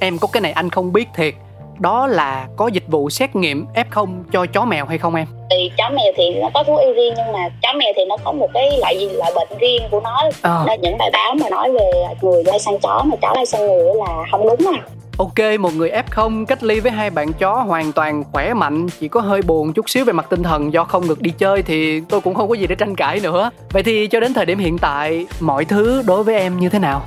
em 0.00 0.18
có 0.18 0.28
cái 0.32 0.40
này 0.40 0.52
anh 0.52 0.70
không 0.70 0.92
biết 0.92 1.08
thiệt 1.14 1.34
đó 1.80 2.06
là 2.06 2.46
có 2.56 2.68
dịch 2.68 2.84
vụ 2.88 3.10
xét 3.10 3.36
nghiệm 3.36 3.66
F0 3.74 4.22
cho 4.32 4.46
chó 4.46 4.64
mèo 4.64 4.86
hay 4.86 4.98
không 4.98 5.14
em? 5.14 5.26
Thì 5.50 5.70
chó 5.78 5.90
mèo 5.90 6.12
thì 6.16 6.34
nó 6.40 6.50
có 6.54 6.62
thú 6.62 6.76
y 6.76 6.92
riêng 6.92 7.14
nhưng 7.16 7.32
mà 7.32 7.48
chó 7.62 7.72
mèo 7.72 7.92
thì 7.96 8.04
nó 8.04 8.16
có 8.24 8.32
một 8.32 8.48
cái 8.54 8.78
loại 8.78 8.98
gì 8.98 9.08
loại 9.08 9.32
bệnh 9.34 9.58
riêng 9.58 9.82
của 9.90 10.00
nó. 10.00 10.22
À. 10.42 10.64
Nên 10.66 10.80
những 10.80 10.98
bài 10.98 11.10
báo 11.12 11.34
mà 11.34 11.48
nói 11.50 11.72
về 11.72 11.90
người 12.22 12.44
lây 12.44 12.58
sang 12.58 12.78
chó 12.80 13.04
mà 13.06 13.16
chó 13.22 13.32
lây 13.34 13.46
sang 13.46 13.66
người 13.66 13.94
là 13.94 14.24
không 14.30 14.46
đúng 14.48 14.72
à. 14.74 14.82
Ok, 15.18 15.60
một 15.60 15.70
người 15.74 15.90
F0 15.90 16.46
cách 16.46 16.62
ly 16.62 16.80
với 16.80 16.92
hai 16.92 17.10
bạn 17.10 17.32
chó 17.32 17.54
hoàn 17.54 17.92
toàn 17.92 18.24
khỏe 18.32 18.54
mạnh, 18.54 18.88
chỉ 19.00 19.08
có 19.08 19.20
hơi 19.20 19.42
buồn 19.42 19.72
chút 19.72 19.90
xíu 19.90 20.04
về 20.04 20.12
mặt 20.12 20.26
tinh 20.30 20.42
thần 20.42 20.72
do 20.72 20.84
không 20.84 21.08
được 21.08 21.22
đi 21.22 21.30
chơi 21.30 21.62
thì 21.62 22.00
tôi 22.00 22.20
cũng 22.20 22.34
không 22.34 22.48
có 22.48 22.54
gì 22.54 22.66
để 22.66 22.74
tranh 22.74 22.96
cãi 22.96 23.20
nữa. 23.22 23.50
Vậy 23.72 23.82
thì 23.82 24.06
cho 24.06 24.20
đến 24.20 24.34
thời 24.34 24.46
điểm 24.46 24.58
hiện 24.58 24.78
tại, 24.78 25.26
mọi 25.40 25.64
thứ 25.64 26.02
đối 26.06 26.24
với 26.24 26.34
em 26.34 26.58
như 26.58 26.68
thế 26.68 26.78
nào? 26.78 27.02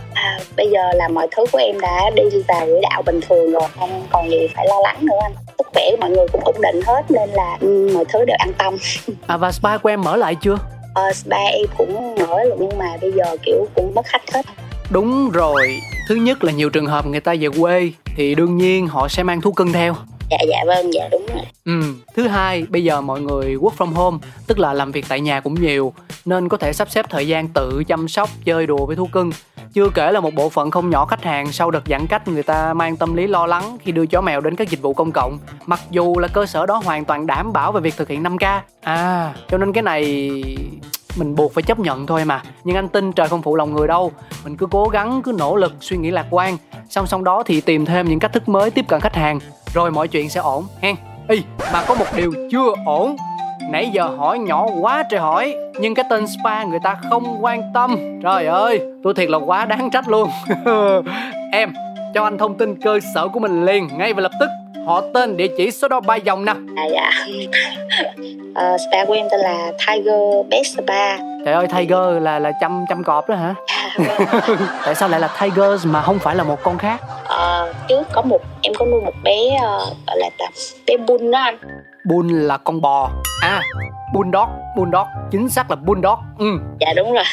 Bây 0.58 0.70
giờ 0.70 0.92
là 0.96 1.08
mọi 1.08 1.28
thứ 1.32 1.46
của 1.52 1.58
em 1.58 1.80
đã 1.80 2.10
đi 2.16 2.24
vào 2.48 2.66
quỹ 2.66 2.74
đạo 2.82 3.02
bình 3.06 3.20
thường 3.30 3.52
rồi, 3.52 3.64
không 3.80 4.08
còn 4.12 4.30
gì 4.30 4.48
phải 4.56 4.68
lo 4.68 4.80
lắng 4.84 5.06
nữa 5.06 5.18
anh. 5.24 5.34
Sức 5.58 5.68
khỏe 5.74 5.84
của 5.92 5.98
mọi 6.00 6.10
người 6.10 6.28
cũng 6.32 6.42
ổn 6.46 6.56
định 6.62 6.82
hết 6.86 7.02
nên 7.10 7.30
là 7.30 7.58
um, 7.62 7.94
mọi 7.94 8.06
thứ 8.06 8.26
đều 8.26 8.36
an 8.40 8.54
tâm. 8.58 8.78
À 9.28 9.38
và 9.38 9.52
spa 9.52 9.78
của 9.78 9.90
em 9.90 10.02
mở 10.02 10.16
lại 10.16 10.36
chưa? 10.36 10.58
Ờ, 10.94 11.14
spa 11.14 11.38
em 11.38 11.66
cũng 11.78 12.16
mở 12.20 12.26
rồi 12.28 12.56
nhưng 12.60 12.78
mà 12.78 12.98
bây 13.02 13.12
giờ 13.12 13.38
kiểu 13.46 13.68
cũng 13.76 13.96
mất 13.96 14.06
khách 14.06 14.32
hết 14.34 14.46
Đúng 14.90 15.30
rồi, 15.30 15.80
thứ 16.08 16.16
nhất 16.16 16.44
là 16.44 16.52
nhiều 16.52 16.70
trường 16.70 16.86
hợp 16.86 17.06
người 17.06 17.20
ta 17.20 17.36
về 17.40 17.48
quê 17.60 17.92
thì 18.16 18.36
đương 18.36 18.58
nhiên 18.58 18.88
họ 18.88 19.08
sẽ 19.08 19.24
mang 19.24 19.42
thú 19.42 19.52
cưng 19.52 19.74
theo. 19.74 19.96
Dạ 20.30 20.38
dạ 20.50 20.58
vâng, 20.68 20.94
dạ 20.94 21.08
đúng 21.12 21.26
rồi. 21.34 21.44
Ừ, 21.66 21.82
thứ 22.16 22.28
hai, 22.28 22.64
bây 22.70 22.84
giờ 22.84 23.02
mọi 23.02 23.22
người 23.22 23.56
work 23.56 23.72
from 23.78 23.94
home, 23.94 24.18
tức 24.48 24.60
là 24.60 24.74
làm 24.74 24.92
việc 24.92 25.06
tại 25.10 25.22
nhà 25.22 25.40
cũng 25.40 25.62
nhiều 25.62 25.94
nên 26.26 26.50
có 26.50 26.58
thể 26.58 26.74
sắp 26.74 26.92
xếp 26.92 27.06
thời 27.10 27.28
gian 27.28 27.48
tự 27.48 27.84
chăm 27.88 28.08
sóc, 28.08 28.30
chơi 28.46 28.68
đùa 28.68 28.86
với 28.86 28.96
thú 28.96 29.08
cưng. 29.12 29.32
Chưa 29.74 29.90
kể 29.90 30.12
là 30.12 30.20
một 30.20 30.34
bộ 30.34 30.50
phận 30.50 30.72
không 30.72 30.90
nhỏ 30.90 31.06
khách 31.06 31.24
hàng 31.24 31.52
sau 31.52 31.72
đợt 31.72 31.84
giãn 31.86 32.08
cách 32.08 32.28
người 32.28 32.44
ta 32.44 32.74
mang 32.74 32.98
tâm 32.98 33.16
lý 33.16 33.28
lo 33.28 33.46
lắng 33.46 33.78
khi 33.82 33.92
đưa 33.92 34.06
chó 34.06 34.22
mèo 34.22 34.42
đến 34.42 34.56
các 34.56 34.70
dịch 34.70 34.82
vụ 34.82 34.94
công 34.94 35.12
cộng, 35.12 35.38
mặc 35.66 35.80
dù 35.90 36.20
là 36.20 36.28
cơ 36.28 36.46
sở 36.46 36.66
đó 36.66 36.82
hoàn 36.86 37.06
toàn 37.06 37.28
đảm 37.28 37.54
bảo 37.54 37.72
về 37.72 37.82
việc 37.82 37.98
thực 37.98 38.10
hiện 38.10 38.24
5K. 38.24 38.60
À, 38.82 39.34
cho 39.50 39.58
nên 39.58 39.74
cái 39.74 39.84
này 39.84 40.04
mình 41.18 41.36
buộc 41.36 41.54
phải 41.54 41.64
chấp 41.64 41.80
nhận 41.80 42.08
thôi 42.08 42.26
mà. 42.26 42.42
Nhưng 42.64 42.76
anh 42.76 42.90
tin 42.90 43.12
trời 43.12 43.28
không 43.28 43.42
phụ 43.42 43.56
lòng 43.56 43.74
người 43.74 43.88
đâu. 43.88 44.12
Mình 44.44 44.58
cứ 44.58 44.66
cố 44.72 44.88
gắng 44.88 45.22
cứ 45.24 45.36
nỗ 45.38 45.56
lực 45.56 45.74
suy 45.82 45.98
nghĩ 45.98 46.12
lạc 46.12 46.26
quan. 46.30 46.58
Song 46.90 47.08
song 47.08 47.24
đó 47.24 47.44
thì 47.46 47.62
tìm 47.62 47.86
thêm 47.86 48.10
những 48.10 48.20
cách 48.20 48.34
thức 48.34 48.50
mới 48.50 48.72
tiếp 48.72 48.86
cận 48.88 49.00
khách 49.02 49.16
hàng. 49.16 49.40
Rồi 49.74 49.92
mọi 49.92 50.08
chuyện 50.08 50.30
sẽ 50.30 50.40
ổn 50.40 50.66
hen. 50.82 50.96
Y 51.30 51.44
mà 51.74 51.84
có 51.88 51.96
một 51.96 52.06
điều 52.16 52.34
chưa 52.52 52.74
ổn 52.86 53.16
nãy 53.70 53.90
giờ 53.94 54.04
hỏi 54.18 54.40
nhỏ 54.40 54.68
quá 54.82 55.04
trời 55.10 55.20
hỏi 55.20 55.56
nhưng 55.80 55.96
cái 55.96 56.06
tên 56.10 56.28
spa 56.28 56.64
người 56.64 56.80
ta 56.84 56.98
không 57.10 57.38
quan 57.42 57.62
tâm. 57.74 58.20
Trời 58.24 58.46
ơi 58.46 58.82
tôi 59.04 59.14
thiệt 59.14 59.30
là 59.30 59.38
quá 59.38 59.66
đáng 59.66 59.90
trách 59.90 60.08
luôn. 60.08 60.30
Em 61.52 61.74
cho 62.14 62.24
anh 62.24 62.38
thông 62.38 62.58
tin 62.58 62.76
cơ 62.82 63.00
sở 63.16 63.28
của 63.28 63.40
mình 63.40 63.66
liền 63.66 63.88
ngay 63.98 64.14
và 64.14 64.22
lập 64.22 64.32
tức. 64.40 64.50
Họ 64.86 65.02
tên 65.14 65.38
địa 65.38 65.48
chỉ 65.58 65.72
số 65.72 65.88
đo 65.88 66.00
ba 66.00 66.16
dòng 66.16 66.46
nè. 66.46 66.54
À 66.76 66.84
dạ. 66.92 67.10
Uh, 68.50 68.82
spa 68.88 69.06
của 69.06 69.14
em 69.14 69.28
tên 69.32 69.40
là 69.40 69.72
Tiger 69.88 70.48
Best 70.50 70.78
Spa. 70.78 71.18
Trời 71.46 71.54
ơi 71.54 71.68
Tiger 71.68 72.22
là 72.22 72.40
là 72.40 72.52
chăm 72.62 72.86
chăm 72.90 73.04
cọp 73.04 73.30
đó 73.30 73.36
hả? 73.36 73.56
Tại 74.86 74.96
sao 74.96 75.10
lại 75.10 75.20
là 75.20 75.30
Tigers 75.42 75.86
mà 75.86 76.02
không 76.02 76.20
phải 76.20 76.36
là 76.36 76.44
một 76.44 76.64
con 76.64 76.78
khác? 76.78 77.02
Uh, 77.24 77.76
trước 77.88 78.04
có 78.14 78.22
một 78.22 78.42
em 78.62 78.74
có 78.80 78.86
nuôi 78.86 79.02
một 79.02 79.14
bé 79.24 79.38
uh, 79.56 79.98
gọi 80.08 80.18
là 80.18 80.30
bé 80.88 80.98
Bull 80.98 81.32
đó 81.32 81.40
anh 81.40 81.58
Bull 82.06 82.32
là 82.32 82.58
con 82.58 82.82
bò. 82.82 83.10
À 83.42 83.62
Bulldog 84.14 84.50
Bulldog 84.78 85.08
chính 85.32 85.50
xác 85.50 85.70
là 85.70 85.76
Bulldog. 85.76 86.20
Ừ. 86.38 86.60
Dạ 86.80 86.94
đúng 86.96 87.14
rồi. 87.14 87.24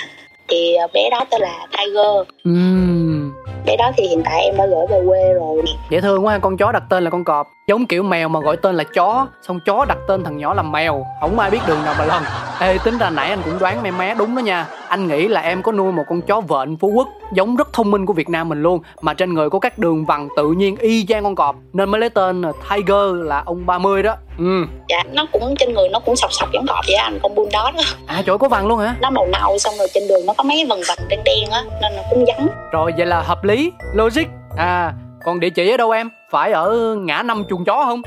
Thì 0.49 0.77
bé 0.95 1.11
đó 1.11 1.25
tên 1.31 1.41
là 1.41 1.67
Tiger. 1.77 2.27
Uhm 2.49 3.31
cái 3.67 3.77
đó 3.77 3.91
thì 3.97 4.07
hiện 4.09 4.23
tại 4.25 4.43
em 4.43 4.57
đã 4.57 4.67
gửi 4.67 4.87
về 4.91 5.01
quê 5.07 5.33
rồi. 5.35 5.63
Dễ 5.91 6.01
thương 6.01 6.27
quá 6.27 6.39
con 6.39 6.57
chó 6.57 6.73
đặt 6.73 6.83
tên 6.89 7.05
là 7.05 7.11
con 7.11 7.25
cọp. 7.25 7.49
Giống 7.69 7.87
kiểu 7.87 8.03
mèo 8.03 8.29
mà 8.29 8.41
gọi 8.41 8.57
tên 8.57 8.75
là 8.77 8.85
chó. 8.85 9.27
Xong 9.43 9.61
chó 9.67 9.85
đặt 9.85 9.99
tên 10.09 10.25
thằng 10.25 10.37
nhỏ 10.37 10.55
là 10.55 10.63
mèo. 10.63 11.07
Không 11.21 11.39
ai 11.39 11.51
biết 11.51 11.59
đường 11.67 11.85
nào 11.85 11.95
mà 11.99 12.05
lần. 12.05 12.23
Ê 12.61 12.79
tính 12.85 12.99
ra 12.99 13.11
nãy 13.11 13.31
anh 13.31 13.43
cũng 13.45 13.59
đoán 13.59 13.83
mẹ 13.83 13.91
mé 13.91 14.15
đúng 14.15 14.37
đó 14.37 14.41
nha 14.41 14.67
anh 14.91 15.09
nghĩ 15.09 15.29
là 15.29 15.41
em 15.41 15.63
có 15.63 15.73
nuôi 15.73 15.93
một 15.93 16.03
con 16.09 16.23
chó 16.23 16.41
vện 16.41 16.77
phú 16.77 16.89
quốc 16.89 17.09
giống 17.33 17.57
rất 17.57 17.73
thông 17.73 17.91
minh 17.91 18.07
của 18.07 18.13
việt 18.13 18.29
nam 18.29 18.49
mình 18.49 18.63
luôn 18.63 18.81
mà 19.01 19.15
trên 19.15 19.35
người 19.35 19.51
có 19.51 19.59
các 19.59 19.79
đường 19.79 20.05
vằn 20.05 20.29
tự 20.37 20.53
nhiên 20.53 20.77
y 20.77 21.07
chang 21.07 21.25
con 21.25 21.35
cọp 21.35 21.57
nên 21.73 21.91
mới 21.91 22.01
lấy 22.01 22.11
tên 22.11 22.43
là 22.43 22.53
tiger 22.71 23.15
là 23.15 23.43
ông 23.47 23.67
30 23.67 24.03
đó. 24.03 24.17
Ừ. 24.39 24.65
Dạ 24.89 25.03
nó 25.13 25.27
cũng 25.33 25.55
trên 25.59 25.75
người 25.75 25.89
nó 25.89 25.99
cũng 25.99 26.17
sọc 26.17 26.33
sọc 26.33 26.53
giống 26.53 26.67
cọp 26.67 26.85
vậy 26.87 26.95
anh 26.95 27.19
con 27.23 27.35
bull 27.35 27.49
đó 27.53 27.71
đó. 27.77 27.83
À 28.07 28.23
chỗ 28.27 28.39
có 28.39 28.49
vằn 28.49 28.69
luôn 28.69 28.79
hả? 28.79 28.95
Nó 29.01 29.11
màu 29.11 29.27
nâu 29.27 29.59
xong 29.59 29.75
rồi 29.79 29.89
trên 29.95 30.09
đường 30.09 30.27
nó 30.27 30.33
có 30.37 30.45
mấy 30.45 30.67
vần 30.69 30.81
vần 30.89 30.99
đen 31.09 31.21
đen 31.25 31.51
á 31.51 31.63
nên 31.83 31.93
nó 31.97 32.03
cũng 32.11 32.25
giống 32.27 32.49
rồi 32.73 32.93
vậy 32.97 33.07
là 33.07 33.21
hợp 33.21 33.45
lý 33.45 33.73
logic. 33.95 34.27
À 34.57 34.93
còn 35.25 35.41
địa 35.41 35.51
chỉ 35.51 35.71
ở 35.71 35.77
đâu 35.77 35.91
em? 35.91 36.11
Phải 36.31 36.53
ở 36.53 36.95
ngã 36.99 37.23
năm 37.23 37.45
chuồng 37.51 37.65
chó 37.65 37.85
không? 37.85 38.03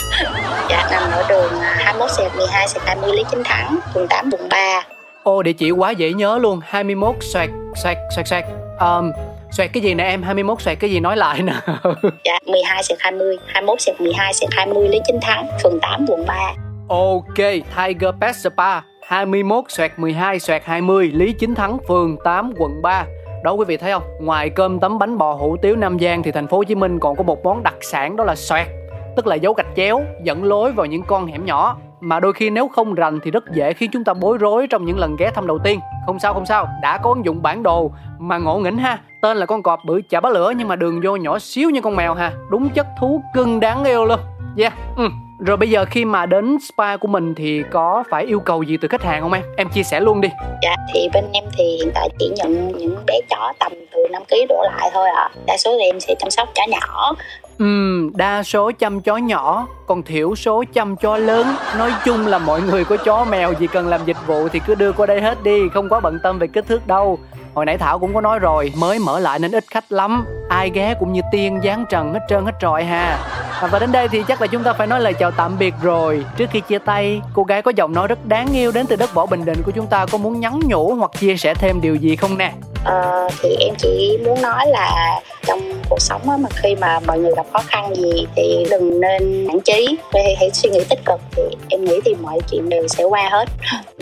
Dạ 0.70 0.88
nằm 0.92 1.12
ở 1.12 1.24
đường 1.30 1.52
21 1.62 2.12
sẹt 2.12 2.32
12 2.38 2.68
sẹt 2.68 2.84
20 2.86 3.12
Lý 3.14 3.24
Chính 3.32 3.44
Thắng 3.44 3.80
phường 3.94 4.08
8 4.08 4.30
quận 4.32 4.50
3 4.50 4.84
Ô 5.24 5.44
địa 5.44 5.54
chỉ 5.54 5.72
quá 5.72 5.92
dễ 5.92 6.14
nhớ 6.14 6.38
luôn. 6.38 6.60
21 6.64 7.16
xoẹt 7.20 7.50
xoẹt 7.76 7.98
xoẹt 8.16 8.28
xoẹt. 8.28 8.44
Um, 8.80 9.12
xoẹt 9.52 9.74
cái 9.74 9.84
gì 9.84 9.94
nè 9.94 10.04
em? 10.04 10.24
21 10.24 10.62
xoẹt 10.62 10.80
cái 10.80 10.92
gì 10.92 11.00
nói 11.00 11.18
lại 11.18 11.42
nè. 11.42 11.54
Dạ 12.26 12.40
12 12.46 12.84
xoẹt 12.84 13.00
20 13.02 13.38
21 13.48 13.82
xoẹt 13.82 14.02
12 14.02 14.34
xoẹt 14.34 14.50
20 14.54 14.90
Lý 14.90 15.00
Chính 15.06 15.20
Thắng 15.22 15.48
phường 15.64 15.80
8 15.80 16.06
quận 16.08 16.26
3 16.28 16.54
Ok 16.88 17.38
Tiger 17.38 18.10
Pet 18.22 18.36
Spa 18.36 18.82
21 19.08 19.64
xoẹt 19.70 19.92
12 19.98 20.40
xoẹt 20.40 20.64
20 20.66 21.12
Lý 21.14 21.34
Chính 21.40 21.56
Thắng 21.56 21.78
phường 21.88 22.18
8 22.24 22.54
quận 22.58 22.82
3 22.82 23.06
đó 23.44 23.52
quý 23.52 23.66
vị 23.66 23.78
thấy 23.78 23.92
không? 23.92 24.04
Ngoài 24.22 24.50
cơm 24.50 24.80
tấm 24.80 25.00
bánh 25.00 25.18
bò 25.18 25.34
hủ 25.34 25.58
tiếu 25.62 25.76
nam 25.76 26.00
giang 26.00 26.24
thì 26.24 26.32
thành 26.32 26.48
phố 26.48 26.58
hồ 26.58 26.64
chí 26.64 26.76
minh 26.76 27.00
còn 27.00 27.16
có 27.16 27.24
một 27.24 27.44
món 27.44 27.64
đặc 27.64 27.76
sản 27.82 28.16
đó 28.16 28.24
là 28.24 28.36
xoẹt 28.36 28.68
tức 29.16 29.28
là 29.28 29.36
dấu 29.36 29.54
gạch 29.54 29.68
chéo 29.76 30.02
dẫn 30.24 30.44
lối 30.44 30.72
vào 30.72 30.86
những 30.86 31.04
con 31.08 31.28
hẻm 31.28 31.46
nhỏ 31.46 31.78
mà 32.04 32.20
đôi 32.20 32.34
khi 32.34 32.50
nếu 32.50 32.68
không 32.68 32.94
rành 32.94 33.20
thì 33.24 33.32
rất 33.32 33.44
dễ 33.54 33.74
khiến 33.74 33.90
chúng 33.94 34.04
ta 34.04 34.14
bối 34.14 34.38
rối 34.38 34.68
trong 34.68 34.86
những 34.86 35.00
lần 35.00 35.16
ghé 35.16 35.32
thăm 35.36 35.48
đầu 35.48 35.60
tiên 35.64 35.80
không 36.06 36.20
sao 36.20 36.34
không 36.34 36.46
sao 36.46 36.68
đã 36.82 36.98
có 36.98 37.10
ứng 37.10 37.26
dụng 37.26 37.42
bản 37.42 37.64
đồ 37.64 37.92
mà 38.20 38.38
ngộ 38.38 38.60
nghĩnh 38.60 38.78
ha 38.78 39.00
tên 39.22 39.38
là 39.38 39.46
con 39.46 39.64
cọp 39.64 39.86
bự 39.86 40.02
chả 40.10 40.20
bá 40.20 40.30
lửa 40.30 40.54
nhưng 40.58 40.68
mà 40.68 40.76
đường 40.76 41.02
vô 41.04 41.16
nhỏ 41.16 41.40
xíu 41.40 41.70
như 41.70 41.82
con 41.82 41.96
mèo 41.96 42.14
ha 42.14 42.32
đúng 42.50 42.70
chất 42.70 42.88
thú 43.00 43.24
cưng 43.34 43.60
đáng 43.60 43.84
yêu 43.84 44.06
luôn 44.06 44.20
yeah 44.58 44.74
ừ. 44.98 45.10
Rồi 45.40 45.58
bây 45.58 45.70
giờ 45.70 45.86
khi 45.86 46.06
mà 46.06 46.26
đến 46.26 46.58
spa 46.62 46.98
của 46.98 47.08
mình 47.08 47.36
thì 47.36 47.64
có 47.72 48.04
phải 48.10 48.26
yêu 48.26 48.40
cầu 48.40 48.64
gì 48.64 48.78
từ 48.82 48.88
khách 48.88 49.04
hàng 49.04 49.22
không 49.22 49.34
em? 49.34 49.44
Em 49.58 49.70
chia 49.70 49.84
sẻ 49.84 50.00
luôn 50.00 50.22
đi. 50.22 50.30
Dạ 50.62 50.76
thì 50.94 51.10
bên 51.14 51.24
em 51.34 51.44
thì 51.58 51.64
hiện 51.78 51.92
tại 51.96 52.10
chỉ 52.20 52.32
nhận 52.36 52.78
những 52.78 52.96
bé 53.08 53.14
chó 53.30 53.54
tầm 53.60 53.72
từ 53.92 54.08
5 54.12 54.24
kg 54.26 54.48
đổ 54.50 54.64
lại 54.64 54.90
thôi 54.94 55.10
ạ. 55.10 55.22
À. 55.22 55.32
Đa 55.48 55.58
số 55.58 55.78
thì 55.80 55.86
em 55.86 56.00
sẽ 56.00 56.16
chăm 56.20 56.30
sóc 56.30 56.50
chó 56.56 56.64
nhỏ. 56.68 57.14
Ừm, 57.58 58.12
đa 58.18 58.44
số 58.44 58.72
chăm 58.80 59.02
chó 59.02 59.18
nhỏ, 59.18 59.68
còn 59.88 60.04
thiểu 60.04 60.36
số 60.36 60.64
chăm 60.74 60.96
chó 60.96 61.18
lớn. 61.18 61.48
Nói 61.78 61.92
chung 62.06 62.28
là 62.28 62.38
mọi 62.40 62.62
người 62.62 62.86
có 62.86 62.98
chó 62.98 63.26
mèo 63.26 63.54
gì 63.60 63.68
cần 63.68 63.88
làm 63.88 64.02
dịch 64.06 64.18
vụ 64.28 64.48
thì 64.48 64.60
cứ 64.68 64.76
đưa 64.76 64.92
qua 64.92 65.06
đây 65.06 65.22
hết 65.22 65.44
đi, 65.44 65.70
không 65.74 65.90
quá 65.90 66.00
bận 66.00 66.20
tâm 66.24 66.40
về 66.40 66.48
kích 66.48 66.68
thước 66.68 66.88
đâu. 66.88 67.20
hồi 67.54 67.66
nãy 67.66 67.78
thảo 67.78 68.00
cũng 68.00 68.14
có 68.14 68.22
nói 68.22 68.40
rồi 68.40 68.74
mới 68.78 69.00
mở 69.00 69.20
lại 69.20 69.40
nên 69.40 69.52
ít 69.52 69.64
khách 69.68 69.92
lắm 69.92 70.26
ai 70.50 70.72
ghé 70.74 70.94
cũng 71.00 71.14
như 71.14 71.22
tiên 71.32 71.60
dáng 71.64 71.86
trần 71.90 72.14
hết 72.14 72.20
trơn 72.30 72.46
hết 72.46 72.52
trọi 72.60 72.84
ha 72.84 73.20
À, 73.62 73.68
và 73.72 73.80
đến 73.80 73.92
đây 73.92 74.08
thì 74.08 74.24
chắc 74.28 74.42
là 74.42 74.48
chúng 74.48 74.64
ta 74.64 74.74
phải 74.74 74.88
nói 74.88 75.02
lời 75.02 75.14
chào 75.14 75.32
tạm 75.32 75.58
biệt 75.60 75.74
rồi. 75.82 76.26
Trước 76.38 76.46
khi 76.52 76.60
chia 76.60 76.80
tay 76.80 77.22
cô 77.34 77.44
gái 77.44 77.62
có 77.62 77.72
giọng 77.76 77.94
nói 77.94 78.08
rất 78.08 78.26
đáng 78.26 78.54
yêu 78.54 78.72
đến 78.72 78.86
từ 78.86 78.96
đất 78.96 79.14
võ 79.14 79.26
bình 79.26 79.46
định 79.46 79.62
của 79.66 79.72
chúng 79.72 79.88
ta. 79.88 80.06
Có 80.12 80.18
muốn 80.18 80.40
nhắn 80.40 80.60
nhủ 80.64 80.96
hoặc 80.96 81.12
chia 81.20 81.38
sẻ 81.38 81.54
thêm 81.54 81.82
điều 81.82 81.96
gì 81.96 82.16
không 82.16 82.38
nè? 82.38 82.52
Ờ, 82.84 83.30
thì 83.42 83.56
em 83.60 83.74
chỉ 83.78 84.18
muốn 84.26 84.42
nói 84.42 84.68
là 84.68 85.20
trong 85.46 85.60
cuộc 85.90 86.02
sống 86.02 86.30
á, 86.30 86.38
mà 86.38 86.50
khi 86.56 86.76
mà 86.76 87.00
mọi 87.08 87.20
người 87.20 87.32
gặp 87.36 87.46
khó 87.54 87.60
khăn 87.68 87.96
gì 87.96 88.28
thì 88.36 88.66
đừng 88.70 89.02
nên 89.02 89.48
nản 89.48 89.60
chí. 89.60 89.98
Hãy, 90.14 90.36
hãy 90.40 90.52
suy 90.52 90.70
nghĩ 90.70 90.84
tích 90.90 91.00
cực 91.06 91.20
thì 91.32 91.44
em 91.70 91.86
nghĩ 91.86 92.00
thì 92.06 92.16
mọi 92.22 92.40
chuyện 92.52 92.70
đều 92.70 92.88
sẽ 92.88 93.04
qua 93.04 93.30
hết. 93.32 93.46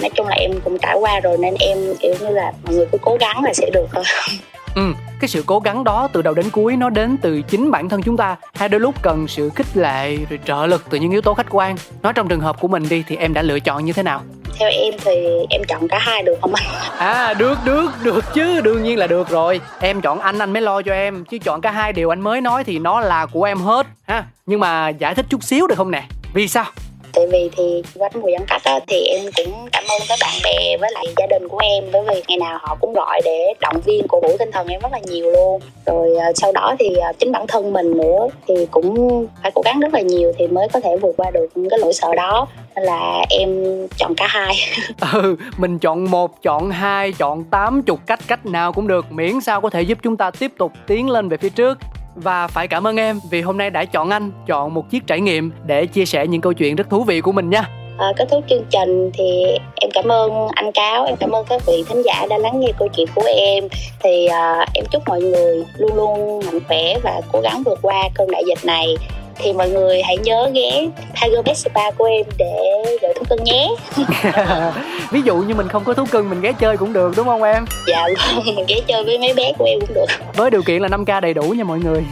Nói 0.02 0.10
chung 0.16 0.28
là 0.28 0.36
em 0.36 0.52
cũng 0.64 0.78
trải 0.80 0.96
qua 1.00 1.20
rồi 1.20 1.38
nên 1.38 1.56
em 1.60 1.78
kiểu 2.00 2.14
như 2.20 2.30
là 2.30 2.52
mọi 2.64 2.74
người 2.74 2.86
cứ 2.92 2.98
cố 3.02 3.18
gắng 3.20 3.44
là 3.44 3.54
sẽ 3.54 3.70
được 3.74 3.86
thôi. 3.94 4.04
ừ 4.76 4.94
cái 5.22 5.28
sự 5.28 5.44
cố 5.46 5.60
gắng 5.60 5.84
đó 5.84 6.08
từ 6.14 6.22
đầu 6.22 6.34
đến 6.34 6.50
cuối 6.52 6.76
nó 6.76 6.90
đến 6.90 7.18
từ 7.22 7.42
chính 7.42 7.72
bản 7.72 7.90
thân 7.90 8.02
chúng 8.04 8.18
ta. 8.18 8.36
Hay 8.54 8.70
đôi 8.70 8.82
lúc 8.82 8.96
cần 9.02 9.28
sự 9.28 9.50
khích 9.56 9.78
lệ 9.78 10.18
rồi 10.30 10.40
trợ 10.46 10.66
lực 10.66 10.84
từ 10.90 10.98
những 10.98 11.12
yếu 11.12 11.22
tố 11.22 11.34
khách 11.34 11.46
quan. 11.50 11.76
Nói 12.02 12.14
trong 12.14 12.28
trường 12.28 12.40
hợp 12.40 12.60
của 12.60 12.68
mình 12.68 12.90
đi 12.90 13.04
thì 13.08 13.16
em 13.16 13.34
đã 13.34 13.42
lựa 13.42 13.60
chọn 13.60 13.86
như 13.86 13.94
thế 13.94 14.04
nào? 14.04 14.22
Theo 14.60 14.70
em 14.70 14.94
thì 15.06 15.12
em 15.50 15.62
chọn 15.68 15.88
cả 15.88 16.00
hai 16.00 16.24
được 16.24 16.36
không 16.42 16.54
anh? 16.54 16.66
À 16.98 17.34
được 17.34 17.58
được 17.66 17.92
được 18.04 18.26
chứ. 18.34 18.62
Đương 18.62 18.84
nhiên 18.84 18.98
là 18.98 19.08
được 19.08 19.30
rồi. 19.30 19.62
Em 19.80 20.02
chọn 20.02 20.20
anh 20.20 20.40
anh 20.40 20.54
mới 20.54 20.62
lo 20.62 20.82
cho 20.82 20.94
em. 20.94 21.26
Chứ 21.26 21.38
chọn 21.38 21.62
cả 21.62 21.72
hai 21.72 21.94
điều 21.94 22.14
anh 22.14 22.22
mới 22.22 22.42
nói 22.42 22.64
thì 22.64 22.80
nó 22.80 23.00
là 23.00 23.26
của 23.26 23.44
em 23.44 23.58
hết 23.58 23.88
ha? 24.08 24.24
Nhưng 24.46 24.60
mà 24.60 24.90
giải 24.90 25.16
thích 25.16 25.26
chút 25.30 25.44
xíu 25.44 25.68
được 25.68 25.76
không 25.78 25.92
nè? 25.92 26.04
Vì 26.34 26.48
sao 26.48 26.66
tại 27.14 27.28
vì 27.32 27.50
thì 27.58 27.82
quanh 27.98 28.12
mùa 28.22 28.30
giãn 28.32 28.48
cách 28.48 28.62
đó 28.66 28.80
thì 28.88 29.04
em 29.06 29.26
cũng 29.36 29.68
cảm 29.72 29.84
ơn 29.90 30.02
với 30.08 30.18
bạn 30.22 30.34
bè 30.44 30.78
với 30.78 30.92
lại 30.94 31.06
gia 31.18 31.28
đình 31.28 31.48
của 31.48 31.60
em, 31.64 31.84
bởi 31.94 32.02
vì 32.08 32.22
ngày 32.28 32.38
nào 32.38 32.60
họ 32.62 32.78
cũng 32.82 32.94
gọi 32.94 33.22
để 33.26 33.54
động 33.62 33.82
viên, 33.86 34.08
cổ 34.08 34.20
vũ 34.22 34.36
tinh 34.40 34.52
thần 34.52 34.68
em 34.68 34.82
rất 34.82 34.92
là 34.92 35.00
nhiều 35.04 35.32
luôn. 35.32 35.62
Rồi 35.86 36.16
ờ, 36.16 36.34
sau 36.36 36.52
đó 36.52 36.76
thì 36.80 36.96
ờ, 36.96 37.12
chính 37.20 37.32
bản 37.32 37.48
thân 37.48 37.74
mình 37.74 37.98
nữa 37.98 38.28
thì 38.48 38.68
cũng 38.72 39.28
phải 39.42 39.52
cố 39.56 39.62
gắng 39.66 39.80
rất 39.80 39.94
là 39.94 40.02
nhiều 40.02 40.34
thì 40.38 40.48
mới 40.48 40.68
có 40.74 40.80
thể 40.80 40.98
vượt 41.02 41.18
qua 41.18 41.32
được 41.32 41.48
những 41.56 41.70
cái 41.70 41.80
nỗi 41.82 41.94
sợ 41.94 42.16
đó. 42.16 42.48
Nên 42.76 42.86
là 42.86 43.26
em 43.30 43.64
chọn 43.98 44.16
cả 44.16 44.28
hai. 44.28 44.56
Ừ 45.14 45.36
mình 45.58 45.80
chọn 45.80 46.12
một, 46.12 46.42
chọn 46.42 46.72
hai, 46.72 47.12
chọn 47.12 47.44
tám 47.44 47.84
chục 47.84 48.00
cách 48.06 48.20
cách 48.28 48.46
nào 48.46 48.74
cũng 48.74 48.88
được. 48.88 49.12
Miễn 49.12 49.42
sao 49.42 49.62
có 49.62 49.70
thể 49.70 49.82
giúp 49.82 49.98
chúng 50.02 50.18
ta 50.18 50.32
tiếp 50.32 50.52
tục 50.58 50.72
tiến 50.88 51.10
lên 51.10 51.30
về 51.30 51.38
phía 51.38 51.50
trước 51.50 51.78
và 52.16 52.48
phải 52.48 52.68
cảm 52.68 52.88
ơn 52.88 52.98
em 52.98 53.20
vì 53.30 53.42
hôm 53.42 53.58
nay 53.58 53.70
đã 53.70 53.86
chọn 53.86 54.10
anh 54.10 54.32
chọn 54.48 54.74
một 54.74 54.90
chiếc 54.90 55.08
trải 55.08 55.22
nghiệm 55.22 55.52
để 55.66 55.86
chia 55.86 56.06
sẻ 56.06 56.28
những 56.28 56.42
câu 56.42 56.54
chuyện 56.54 56.76
rất 56.76 56.90
thú 56.90 57.04
vị 57.04 57.22
của 57.22 57.32
mình 57.32 57.50
nha. 57.50 57.70
À, 57.98 58.08
kết 58.18 58.28
thúc 58.32 58.44
chương 58.50 58.66
trình 58.70 59.12
thì 59.14 59.44
em 59.76 59.92
cảm 59.94 60.12
ơn 60.12 60.48
anh 60.56 60.72
cáo 60.72 61.06
em 61.06 61.16
cảm 61.20 61.32
ơn 61.32 61.46
các 61.50 61.62
vị 61.68 61.84
thính 61.90 62.02
giả 62.06 62.26
đã 62.30 62.38
lắng 62.38 62.60
nghe 62.60 62.68
câu 62.80 62.88
chuyện 62.88 63.08
của 63.16 63.24
em. 63.26 63.68
Thì 64.04 64.26
à, 64.26 64.66
em 64.74 64.86
chúc 64.92 65.04
mọi 65.08 65.22
người 65.22 65.64
luôn 65.78 65.96
luôn 65.96 66.42
mạnh 66.46 66.60
khỏe 66.68 66.96
và 67.04 67.22
cố 67.32 67.42
gắng 67.42 67.64
vượt 67.66 67.80
qua 67.82 68.10
cơn 68.16 68.32
đại 68.32 68.44
dịch 68.48 68.66
này 68.66 68.96
thì 69.44 69.54
mọi 69.54 69.70
người 69.70 70.02
hãy 70.02 70.18
nhớ 70.18 70.52
ghé 70.54 70.88
Tiger 71.22 71.46
Pet 71.46 71.58
Spa 71.58 71.92
của 71.98 72.06
em 72.06 72.26
để 72.38 72.84
gửi 73.02 73.14
thú 73.16 73.26
cưng 73.30 73.44
nhé. 73.44 73.70
Ví 75.12 75.22
dụ 75.22 75.36
như 75.36 75.56
mình 75.56 75.68
không 75.68 75.84
có 75.84 75.94
thú 75.94 76.06
cưng 76.12 76.30
mình 76.30 76.42
ghé 76.42 76.52
chơi 76.54 76.78
cũng 76.78 76.94
được 76.94 77.14
đúng 77.18 77.26
không 77.26 77.44
em? 77.44 77.66
Dạ 77.88 78.08
vâng 78.36 78.56
mình 78.56 78.66
ghé 78.68 78.76
chơi 78.88 79.04
với 79.04 79.20
mấy 79.20 79.34
bé 79.34 79.54
của 79.58 79.66
em 79.66 79.80
cũng 79.80 79.94
được. 79.94 80.06
Với 80.36 80.52
điều 80.52 80.62
kiện 80.64 80.82
là 80.82 80.88
5 80.88 81.06
k 81.06 81.08
đầy 81.22 81.34
đủ 81.34 81.44
nha 81.44 81.64
mọi 81.64 81.80
người. 81.80 82.04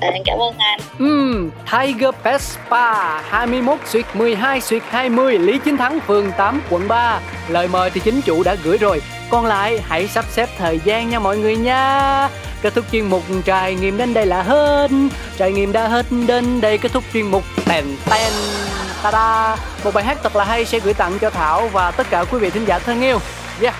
À, 0.00 0.10
cảm 0.24 0.38
ơn 0.38 0.54
anh. 0.58 0.80
Uhm, 1.04 1.50
Tiger 1.72 2.14
Pet 2.24 2.40
Spa 2.40 3.20
21 3.20 3.78
suyệt 3.86 4.04
12 4.14 4.60
suyệt 4.60 4.82
20 4.88 5.38
Lý 5.38 5.58
Chính 5.64 5.76
Thắng 5.76 6.00
phường 6.00 6.32
8 6.36 6.60
quận 6.70 6.88
3 6.88 7.20
lời 7.48 7.68
mời 7.68 7.90
thì 7.90 8.00
chính 8.04 8.20
chủ 8.20 8.42
đã 8.42 8.56
gửi 8.64 8.78
rồi 8.78 9.00
còn 9.34 9.46
lại, 9.46 9.80
hãy 9.88 10.08
sắp 10.08 10.24
xếp 10.30 10.48
thời 10.58 10.80
gian 10.84 11.10
nha 11.10 11.18
mọi 11.18 11.38
người 11.38 11.56
nha. 11.56 12.28
Kết 12.62 12.74
thúc 12.74 12.84
chuyên 12.92 13.10
mục 13.10 13.22
trải 13.44 13.74
nghiệm 13.74 13.96
đến 13.96 14.14
đây 14.14 14.26
là 14.26 14.42
hết. 14.42 14.90
Trải 15.36 15.52
nghiệm 15.52 15.72
đã 15.72 15.88
hết 15.88 16.06
đến 16.26 16.60
đây, 16.60 16.78
kết 16.78 16.92
thúc 16.92 17.04
chuyên 17.12 17.30
mục 17.30 17.42
tèn 17.66 17.84
tèn. 18.10 18.32
Ta 19.02 19.10
da 19.12 19.56
một 19.84 19.94
bài 19.94 20.04
hát 20.04 20.18
thật 20.22 20.36
là 20.36 20.44
hay 20.44 20.64
sẽ 20.64 20.78
gửi 20.78 20.94
tặng 20.94 21.18
cho 21.18 21.30
thảo 21.30 21.68
và 21.72 21.90
tất 21.90 22.06
cả 22.10 22.24
quý 22.24 22.38
vị 22.38 22.50
thính 22.50 22.64
giả 22.64 22.78
thân 22.78 23.00
yêu. 23.02 23.18
Yeah! 23.62 23.74